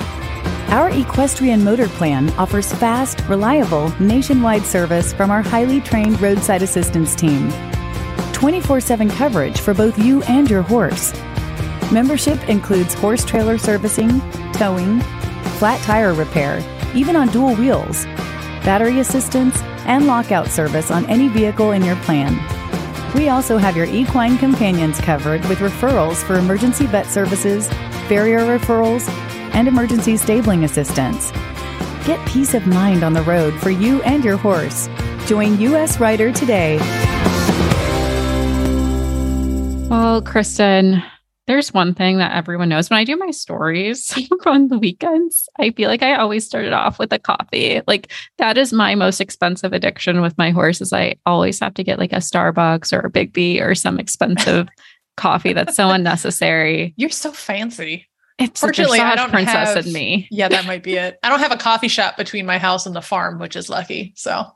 [0.69, 7.15] Our equestrian motor plan offers fast, reliable, nationwide service from our highly trained roadside assistance
[7.15, 7.53] team.
[8.33, 11.13] 24 7 coverage for both you and your horse
[11.93, 14.21] Membership includes horse trailer servicing,
[14.53, 15.01] towing,
[15.59, 16.65] flat tire repair,
[16.95, 18.07] even on dual wheels,
[18.65, 22.35] battery assistance, and lockout service on any vehicle in your plan.
[23.15, 27.69] We also have your equine companions covered with referrals for emergency vet services,
[28.09, 29.07] farrier referrals,
[29.53, 31.31] and emergency stabling assistance.
[32.07, 34.89] Get peace of mind on the road for you and your horse.
[35.27, 36.79] Join US Rider today.
[39.91, 41.03] Well, Kristen,
[41.47, 44.17] there's one thing that everyone knows when I do my stories
[44.47, 47.81] on the weekends, I feel like I always started off with a coffee.
[47.87, 51.85] Like that is my most expensive addiction with my horse is I always have to
[51.85, 54.69] get like a Starbucks or a Big B or some expensive
[55.17, 56.95] coffee that's so unnecessary.
[56.97, 58.09] You're so fancy.
[58.39, 60.27] It's Fortunately, I don't princess have, in me.
[60.31, 61.19] Yeah, that might be it.
[61.23, 64.15] I don't have a coffee shop between my house and the farm, which is lucky.
[64.17, 64.47] So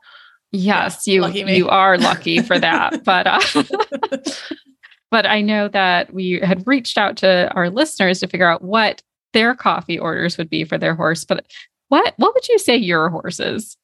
[0.51, 3.03] Yes, yeah, you you are lucky for that.
[3.03, 3.39] but uh,
[5.11, 9.01] but I know that we had reached out to our listeners to figure out what
[9.33, 11.23] their coffee orders would be for their horse.
[11.23, 11.45] But
[11.89, 13.77] what what would you say your horse's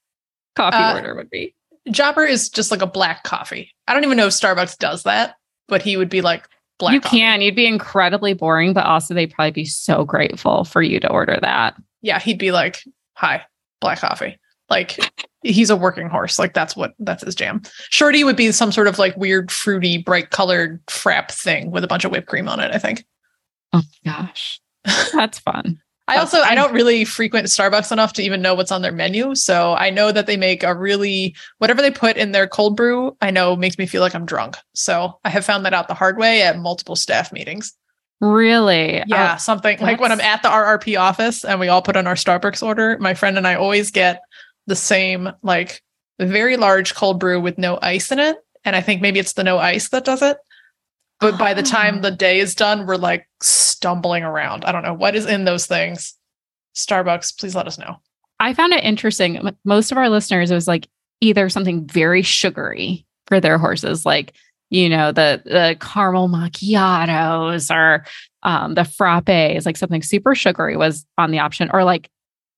[0.56, 1.54] coffee uh, order would be?
[1.90, 3.74] Jobber is just like a black coffee.
[3.86, 5.36] I don't even know if Starbucks does that,
[5.68, 6.48] but he would be like
[6.78, 6.94] black.
[6.94, 7.18] You coffee.
[7.18, 7.40] can.
[7.40, 11.38] You'd be incredibly boring, but also they'd probably be so grateful for you to order
[11.40, 11.74] that.
[12.02, 12.82] Yeah, he'd be like,
[13.14, 13.44] "Hi,
[13.80, 14.38] black coffee."
[14.70, 14.98] Like
[15.42, 16.38] he's a working horse.
[16.38, 17.62] Like that's what that's his jam.
[17.90, 21.88] Shorty would be some sort of like weird, fruity, bright colored frap thing with a
[21.88, 22.74] bunch of whipped cream on it.
[22.74, 23.04] I think.
[23.72, 24.60] Oh gosh,
[25.12, 25.80] that's fun.
[26.06, 29.34] I also I don't really frequent Starbucks enough to even know what's on their menu.
[29.34, 33.16] So I know that they make a really whatever they put in their cold brew,
[33.22, 34.56] I know makes me feel like I'm drunk.
[34.74, 37.72] So I have found that out the hard way at multiple staff meetings.
[38.20, 39.02] Really?
[39.06, 42.06] Yeah, oh, something like when I'm at the RRP office and we all put in
[42.06, 44.20] our Starbucks order, my friend and I always get
[44.66, 45.82] the same like
[46.18, 48.36] very large cold brew with no ice in it.
[48.64, 50.38] And I think maybe it's the no ice that does it.
[51.20, 54.64] But by the time the day is done, we're like stumbling around.
[54.64, 56.14] I don't know what is in those things.
[56.74, 57.96] Starbucks, please let us know.
[58.40, 59.56] I found it interesting.
[59.64, 60.88] Most of our listeners, it was like
[61.20, 64.34] either something very sugary for their horses, like,
[64.70, 68.04] you know, the the caramel macchiatos or
[68.42, 72.10] um, the frappes, like something super sugary was on the option, or like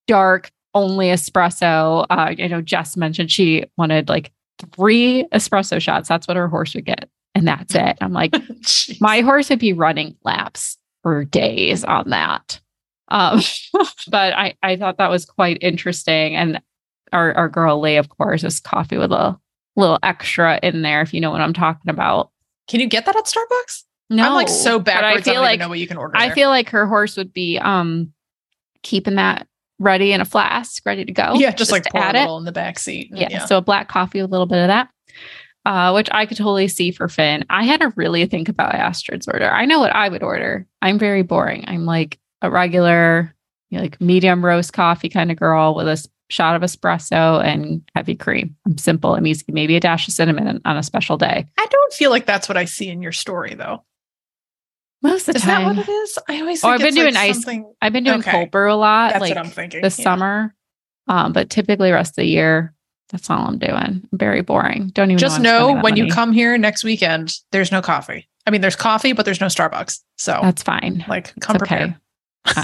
[0.07, 2.07] dark only espresso.
[2.11, 4.31] Uh, you know, Jess mentioned she wanted like
[4.73, 6.09] three espresso shots.
[6.09, 7.09] That's what her horse would get.
[7.35, 7.97] And that's it.
[8.01, 8.35] I'm like,
[9.01, 12.61] my horse would be running laps for days on that.
[13.09, 13.41] Um,
[14.09, 16.37] but I, I thought that was quite interesting.
[16.37, 16.61] And
[17.13, 19.37] our, our girl Lee, of course, is coffee with a
[19.77, 22.31] little extra in there, if you know what I'm talking about.
[22.69, 23.85] Can you get that at Starbucks?
[24.11, 25.27] No, I'm like so backwards.
[25.27, 26.17] I feel I like know what you can order.
[26.17, 26.35] I there.
[26.35, 28.13] feel like her horse would be um
[28.83, 29.49] keeping that
[29.79, 31.35] ready in a flask, ready to go.
[31.35, 32.29] Yeah, just, just like pour add it.
[32.29, 33.11] in the back seat.
[33.13, 34.89] Yeah, yeah, so a black coffee a little bit of that,
[35.65, 37.45] uh, which I could totally see for Finn.
[37.51, 39.51] I had to really think about Astrid's order.
[39.51, 40.67] I know what I would order.
[40.83, 41.65] I'm very boring.
[41.67, 43.35] I'm like a regular,
[43.71, 47.83] you know, like medium roast coffee kind of girl with a shot of espresso and
[47.95, 48.57] heavy cream.
[48.67, 49.15] I'm simple.
[49.15, 49.45] I'm easy.
[49.49, 51.47] Maybe a dash of cinnamon on a special day.
[51.59, 53.85] I don't feel like that's what I see in your story, though.
[55.07, 55.63] Most of the is time.
[55.63, 56.19] Is that what it is?
[56.29, 56.65] I always.
[56.65, 57.35] Oh, I've been doing like ice.
[57.37, 57.73] Something...
[57.81, 58.31] I've been doing okay.
[58.31, 59.13] cold brew a lot.
[59.13, 59.83] That's like what I'm thinking.
[59.83, 60.05] This yeah.
[60.05, 60.55] summer,
[61.09, 62.75] um, but typically rest of the year,
[63.11, 64.09] that's all I'm doing.
[64.13, 64.89] Very boring.
[64.89, 66.01] Don't even just know, know when money.
[66.03, 67.35] you come here next weekend.
[67.53, 68.29] There's no coffee.
[68.47, 70.01] I mean, there's coffee, but there's no Starbucks.
[70.17, 71.05] So that's fine.
[71.09, 71.95] Like, come it's prepared.
[72.49, 72.63] Okay.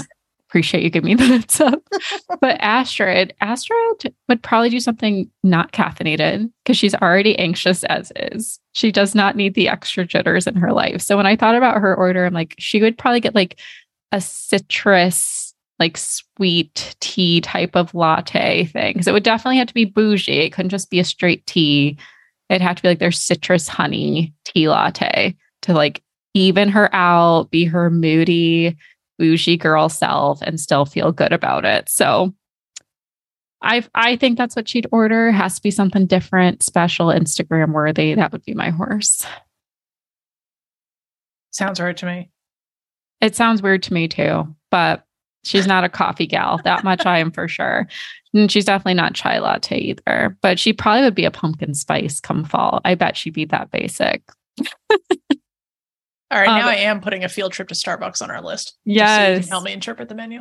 [0.53, 1.81] Appreciate you giving me the heads up.
[2.39, 8.59] but Astrid, Astrid would probably do something not caffeinated because she's already anxious as is.
[8.73, 11.01] She does not need the extra jitters in her life.
[11.01, 13.59] So when I thought about her order, I'm like, she would probably get like
[14.11, 18.93] a citrus, like sweet tea type of latte thing.
[18.93, 20.41] Because it would definitely have to be bougie.
[20.41, 21.97] It couldn't just be a straight tea.
[22.49, 26.03] It'd have to be like their citrus honey tea latte to like
[26.35, 28.77] even her out, be her moody
[29.17, 31.89] bougie girl self and still feel good about it.
[31.89, 32.33] So
[33.61, 35.31] I I think that's what she'd order.
[35.31, 38.13] Has to be something different, special, Instagram worthy.
[38.13, 39.25] That would be my horse.
[41.51, 42.29] Sounds weird to me.
[43.21, 45.05] It sounds weird to me too, but
[45.45, 46.59] she's not a coffee gal.
[46.63, 47.87] That much I am for sure.
[48.33, 50.35] And she's definitely not chai latte either.
[50.41, 52.81] But she probably would be a pumpkin spice come fall.
[52.83, 54.23] I bet she'd be that basic.
[56.33, 58.77] All right, um, now I am putting a field trip to Starbucks on our list.
[58.85, 59.45] Yes.
[59.45, 60.39] So help me interpret the menu.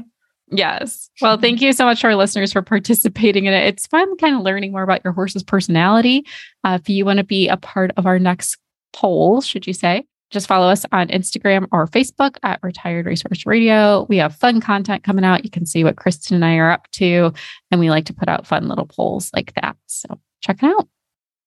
[0.51, 1.11] Yes.
[1.21, 3.67] Well, thank you so much to our listeners for participating in it.
[3.67, 6.27] It's fun kind of learning more about your horse's personality.
[6.65, 8.59] Uh, if you want to be a part of our next
[8.93, 14.07] poll, should you say, just follow us on Instagram or Facebook at Retired Racehorse Radio.
[14.09, 15.45] We have fun content coming out.
[15.45, 17.33] You can see what Kristen and I are up to,
[17.71, 19.77] and we like to put out fun little polls like that.
[19.87, 20.89] So check it out.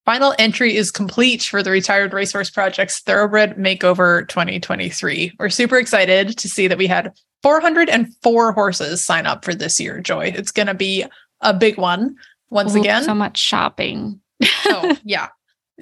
[0.06, 5.34] Final entry is complete for the Retired Racehorse Project's Thoroughbred Makeover 2023.
[5.40, 10.00] We're super excited to see that we had 404 horses sign up for this year,
[10.02, 10.32] Joy.
[10.36, 11.06] It's going to be
[11.42, 12.16] a big one
[12.52, 13.04] once Ooh, again.
[13.04, 14.20] So much shopping.
[14.66, 15.30] oh, yeah.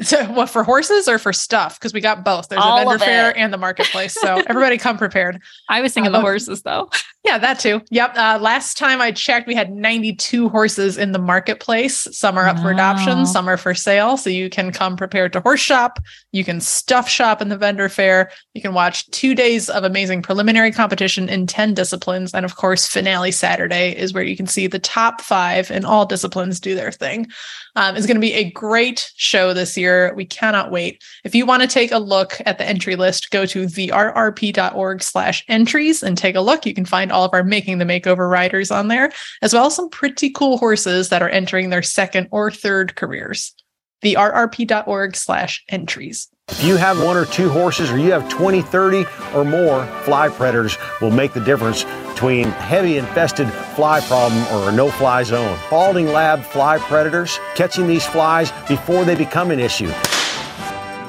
[0.02, 1.80] So what for horses or for stuff?
[1.80, 2.50] Because we got both.
[2.50, 4.14] There's All a vendor fair and the marketplace.
[4.14, 5.40] So everybody come prepared.
[5.70, 6.90] I was thinking uh, the horses though.
[7.24, 7.82] Yeah, that too.
[7.90, 8.18] Yep.
[8.18, 12.08] Uh, last time I checked, we had 92 horses in the marketplace.
[12.12, 12.64] Some are up wow.
[12.64, 14.18] for adoption, some are for sale.
[14.18, 16.00] So you can come prepared to horse shop.
[16.32, 18.30] You can stuff shop in the vendor fair.
[18.54, 22.34] You can watch two days of amazing preliminary competition in 10 disciplines.
[22.34, 26.06] And of course, finale Saturday is where you can see the top five in all
[26.06, 27.28] disciplines do their thing.
[27.76, 29.83] Um, it's going to be a great show this year.
[30.16, 31.04] We cannot wait.
[31.24, 35.46] If you want to take a look at the entry list, go to therrp.org slash
[35.48, 36.66] entries and take a look.
[36.66, 39.12] You can find all of our Making the Makeover riders on there,
[39.42, 43.54] as well as some pretty cool horses that are entering their second or third careers.
[44.02, 46.30] The rrp.org slash entries.
[46.50, 50.28] If you have one or two horses or you have 20, 30 or more, fly
[50.28, 55.58] predators will make the difference between heavy infested fly problem or a no fly zone.
[55.68, 59.92] Spalding lab fly predators, catching these flies before they become an issue.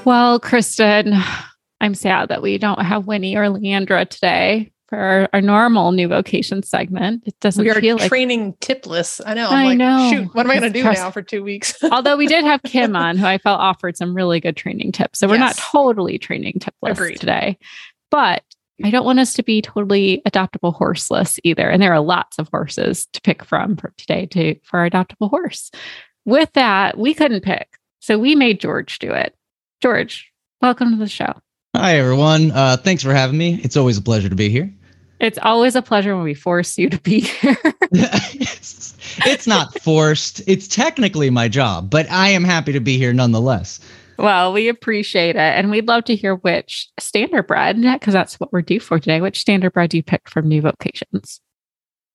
[0.04, 1.14] Well, Kristen,
[1.80, 6.08] I'm sad that we don't have Winnie or Leandra today for our, our, normal new
[6.08, 7.22] vocation segment.
[7.26, 9.20] It doesn't we are feel like training tipless.
[9.24, 9.48] I know.
[9.48, 10.10] I'm I like, know.
[10.10, 11.74] Shoot, what am I going to do now for two weeks?
[11.90, 15.18] Although we did have Kim on, who I felt offered some really good training tips.
[15.18, 15.56] So we're yes.
[15.56, 17.20] not totally training tipless Agreed.
[17.20, 17.58] today,
[18.10, 18.42] but
[18.82, 21.68] I don't want us to be totally adoptable horseless either.
[21.68, 25.30] And there are lots of horses to pick from for today to for our adoptable
[25.30, 25.70] horse.
[26.24, 29.34] With that, we couldn't pick, so we made George do it.
[29.80, 30.32] George,
[30.62, 31.34] welcome to the show.
[31.76, 32.52] Hi, everyone.
[32.52, 33.60] Uh, thanks for having me.
[33.62, 34.72] It's always a pleasure to be here.
[35.20, 37.56] It's always a pleasure when we force you to be here.
[37.92, 38.94] it's,
[39.26, 40.42] it's not forced.
[40.46, 43.80] It's technically my job, but I am happy to be here nonetheless.
[44.18, 45.38] Well, we appreciate it.
[45.38, 49.20] And we'd love to hear which standardbred, because that's what we're due for today.
[49.20, 51.40] Which standardbred you picked from New Vocations?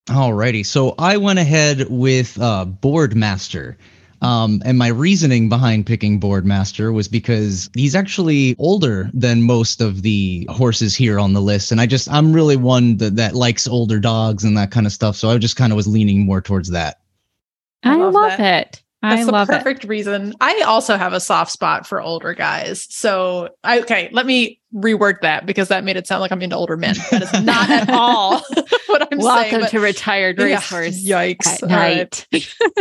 [0.07, 0.65] Alrighty.
[0.65, 3.75] So I went ahead with uh, Boardmaster.
[4.21, 10.01] Um, and my reasoning behind picking Boardmaster was because he's actually older than most of
[10.01, 11.71] the horses here on the list.
[11.71, 14.91] And I just, I'm really one that, that likes older dogs and that kind of
[14.91, 15.15] stuff.
[15.15, 16.99] So I just kind of was leaning more towards that.
[17.83, 18.83] I, I love, love it.
[19.01, 19.87] That's I the love perfect it.
[19.87, 20.33] reason.
[20.41, 22.85] I also have a soft spot for older guys.
[22.89, 26.55] So, I, okay, let me rework that because that made it sound like I'm into
[26.55, 26.95] older men.
[27.11, 28.39] That is not at all
[28.87, 29.61] what I'm Welcome saying.
[29.61, 30.99] Welcome to retired racehorse.
[30.99, 31.69] Yeah, yikes!
[31.69, 32.27] Right.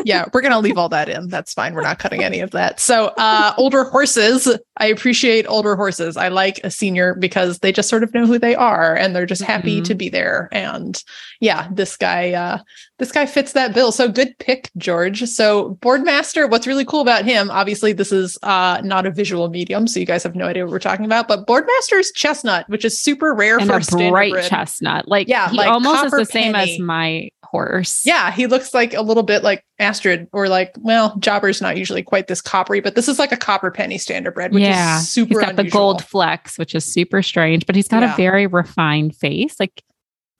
[0.04, 1.28] yeah, we're gonna leave all that in.
[1.28, 1.74] That's fine.
[1.74, 2.80] We're not cutting any of that.
[2.80, 4.48] So, uh, older horses.
[4.76, 6.16] I appreciate older horses.
[6.16, 9.26] I like a senior because they just sort of know who they are and they're
[9.26, 9.84] just happy mm-hmm.
[9.84, 10.48] to be there.
[10.52, 11.02] And
[11.40, 12.58] yeah, this guy, uh,
[12.98, 13.90] this guy fits that bill.
[13.90, 15.24] So good pick, George.
[15.24, 16.48] So Boardmaster.
[16.48, 17.50] What's really cool about him?
[17.50, 20.70] Obviously, this is uh, not a visual medium, so you guys have no idea what
[20.70, 21.26] we're talking about.
[21.26, 25.06] But Boardmaster Master's chestnut, which is super rare and for a bright chestnut.
[25.06, 26.74] Like yeah, he like almost is the same penny.
[26.74, 28.02] as my horse.
[28.04, 32.02] Yeah, he looks like a little bit like Astrid, or like well, Jobber's not usually
[32.02, 34.98] quite this coppery, but this is like a copper penny standardbred, which yeah.
[34.98, 35.28] is super.
[35.28, 35.64] He's got unusual.
[35.64, 38.14] the gold flecks, which is super strange, but he's got yeah.
[38.14, 39.60] a very refined face.
[39.60, 39.82] Like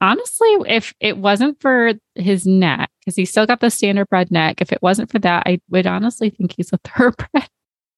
[0.01, 4.73] honestly, if it wasn't for his neck, because he's still got the standardbred neck, if
[4.73, 7.47] it wasn't for that, I would honestly think he's a thoroughbred.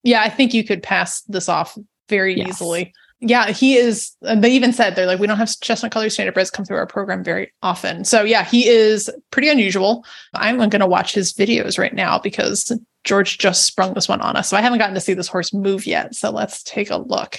[0.04, 1.76] Yeah, I think you could pass this off
[2.08, 2.48] very yes.
[2.48, 4.14] easily yeah, he is.
[4.24, 6.86] Uh, they even said they're like, we don't have chestnut color standardbreds come through our
[6.86, 8.04] program very often.
[8.04, 10.04] So yeah, he is pretty unusual.
[10.34, 14.36] I'm going to watch his videos right now because George just sprung this one on
[14.36, 14.50] us.
[14.50, 16.16] So I haven't gotten to see this horse move yet.
[16.16, 17.38] So let's take a look.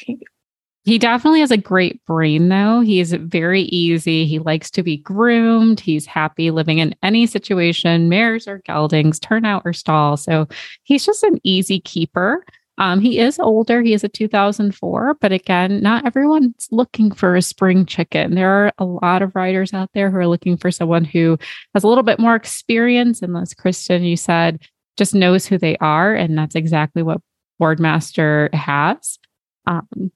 [0.86, 2.82] He definitely has a great brain, though.
[2.82, 4.26] He is very easy.
[4.26, 5.80] He likes to be groomed.
[5.80, 10.18] He's happy living in any situation, mares or geldings, turnout or stall.
[10.18, 10.48] So
[10.84, 12.46] he's just an easy keeper.
[12.78, 13.82] Um, he is older.
[13.82, 18.34] He is a 2004, but again, not everyone's looking for a spring chicken.
[18.34, 21.38] There are a lot of riders out there who are looking for someone who
[21.76, 23.22] has a little bit more experience.
[23.22, 24.62] And as Kristen, you said,
[24.98, 26.16] just knows who they are.
[26.16, 27.22] And that's exactly what
[27.62, 29.20] Boardmaster has.
[29.68, 30.12] Um,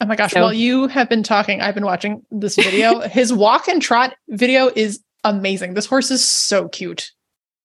[0.00, 0.32] oh my gosh.
[0.32, 3.00] So, while you have been talking, I've been watching this video.
[3.08, 5.74] His walk and trot video is amazing.
[5.74, 7.10] This horse is so cute.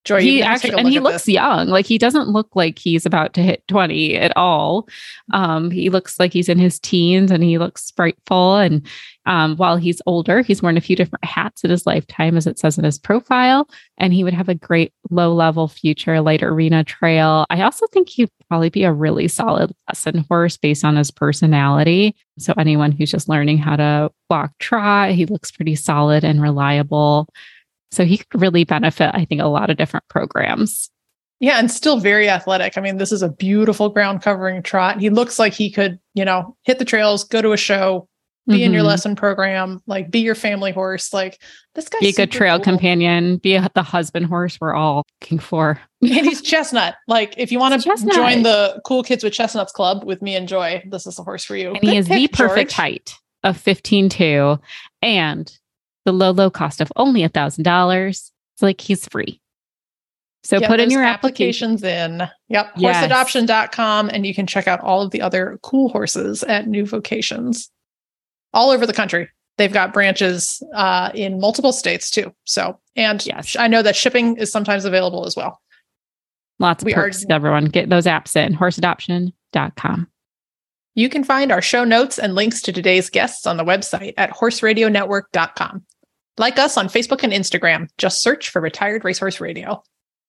[0.08, 1.34] Joy, he actually and he looks this.
[1.34, 1.68] young.
[1.68, 4.88] Like he doesn't look like he's about to hit 20 at all.
[5.34, 8.66] Um, he looks like he's in his teens and he looks spriteful.
[8.66, 8.88] And
[9.26, 12.58] um, while he's older, he's worn a few different hats in his lifetime, as it
[12.58, 13.70] says in his profile.
[13.97, 17.45] And he would have a great low level future, light arena trail.
[17.49, 22.16] I also think he'd probably be a really solid lesson horse based on his personality.
[22.39, 27.28] So anyone who's just learning how to walk trot, he looks pretty solid and reliable.
[27.92, 30.90] So he could really benefit, I think, a lot of different programs.
[31.40, 32.78] Yeah, and still very athletic.
[32.78, 35.00] I mean, this is a beautiful ground covering trot.
[35.00, 38.08] He looks like he could, you know, hit the trails, go to a show,
[38.48, 38.64] be mm-hmm.
[38.64, 38.88] in your mm-hmm.
[38.88, 41.14] lesson program, like be your family horse.
[41.14, 41.42] Like
[41.76, 42.64] this guy, be a good trail cool.
[42.64, 45.80] companion, be a, the husband horse we're all looking for.
[46.02, 46.96] and he's chestnut.
[47.08, 50.48] Like if you want to join the cool kids with chestnuts club with me and
[50.48, 51.72] Joy, this is the horse for you.
[51.72, 52.78] And good he is pick, the perfect George.
[52.78, 54.60] height of 15.2
[55.02, 55.58] and
[56.08, 58.32] the low, low cost of only a thousand dollars.
[58.55, 59.41] It's like he's free.
[60.41, 62.24] So put in your applications in.
[62.47, 62.72] Yep.
[62.78, 63.05] Yes.
[63.12, 64.10] Horseadoption.com.
[64.10, 67.70] And you can check out all of the other cool horses at New Vocations
[68.53, 69.30] all over the country.
[69.58, 72.34] They've got branches uh, in multiple states too.
[72.45, 73.58] So, and yes.
[73.60, 75.60] I know that shipping is sometimes available as well.
[76.60, 77.66] Lots of we perks, are, everyone.
[77.66, 80.08] Get those apps in horseadoption.com.
[80.95, 84.32] You can find our show notes and links to today's guests on the website at
[84.32, 85.86] horseradionetwork.com.
[86.38, 87.90] Like us on Facebook and Instagram.
[87.98, 89.84] Just search for Retired Racehorse Radio.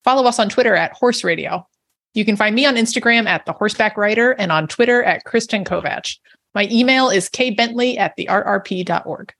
[0.04, 1.66] Follow us on Twitter at Horse Radio.
[2.14, 5.64] You can find me on Instagram at The Horseback Writer and on Twitter at Kristen
[5.64, 6.16] Kovatch.
[6.54, 9.34] My email is kbentley at therrp.org.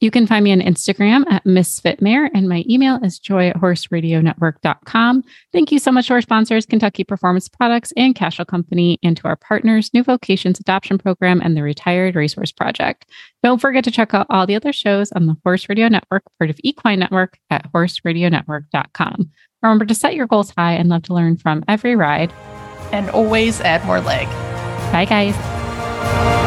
[0.00, 5.24] You can find me on Instagram at MisfitMare, and my email is joy at horseradionetwork.com.
[5.52, 9.28] Thank you so much to our sponsors, Kentucky Performance Products and Cashel Company, and to
[9.28, 13.04] our partners, New Vocations Adoption Program and the Retired Racehorse Project.
[13.42, 16.48] Don't forget to check out all the other shows on the Horse Radio Network, part
[16.48, 19.30] of Equine Network, at horseradionetwork.com.
[19.62, 22.32] Remember to set your goals high and love to learn from every ride.
[22.92, 24.26] And always add more leg.
[24.90, 26.39] Bye, guys.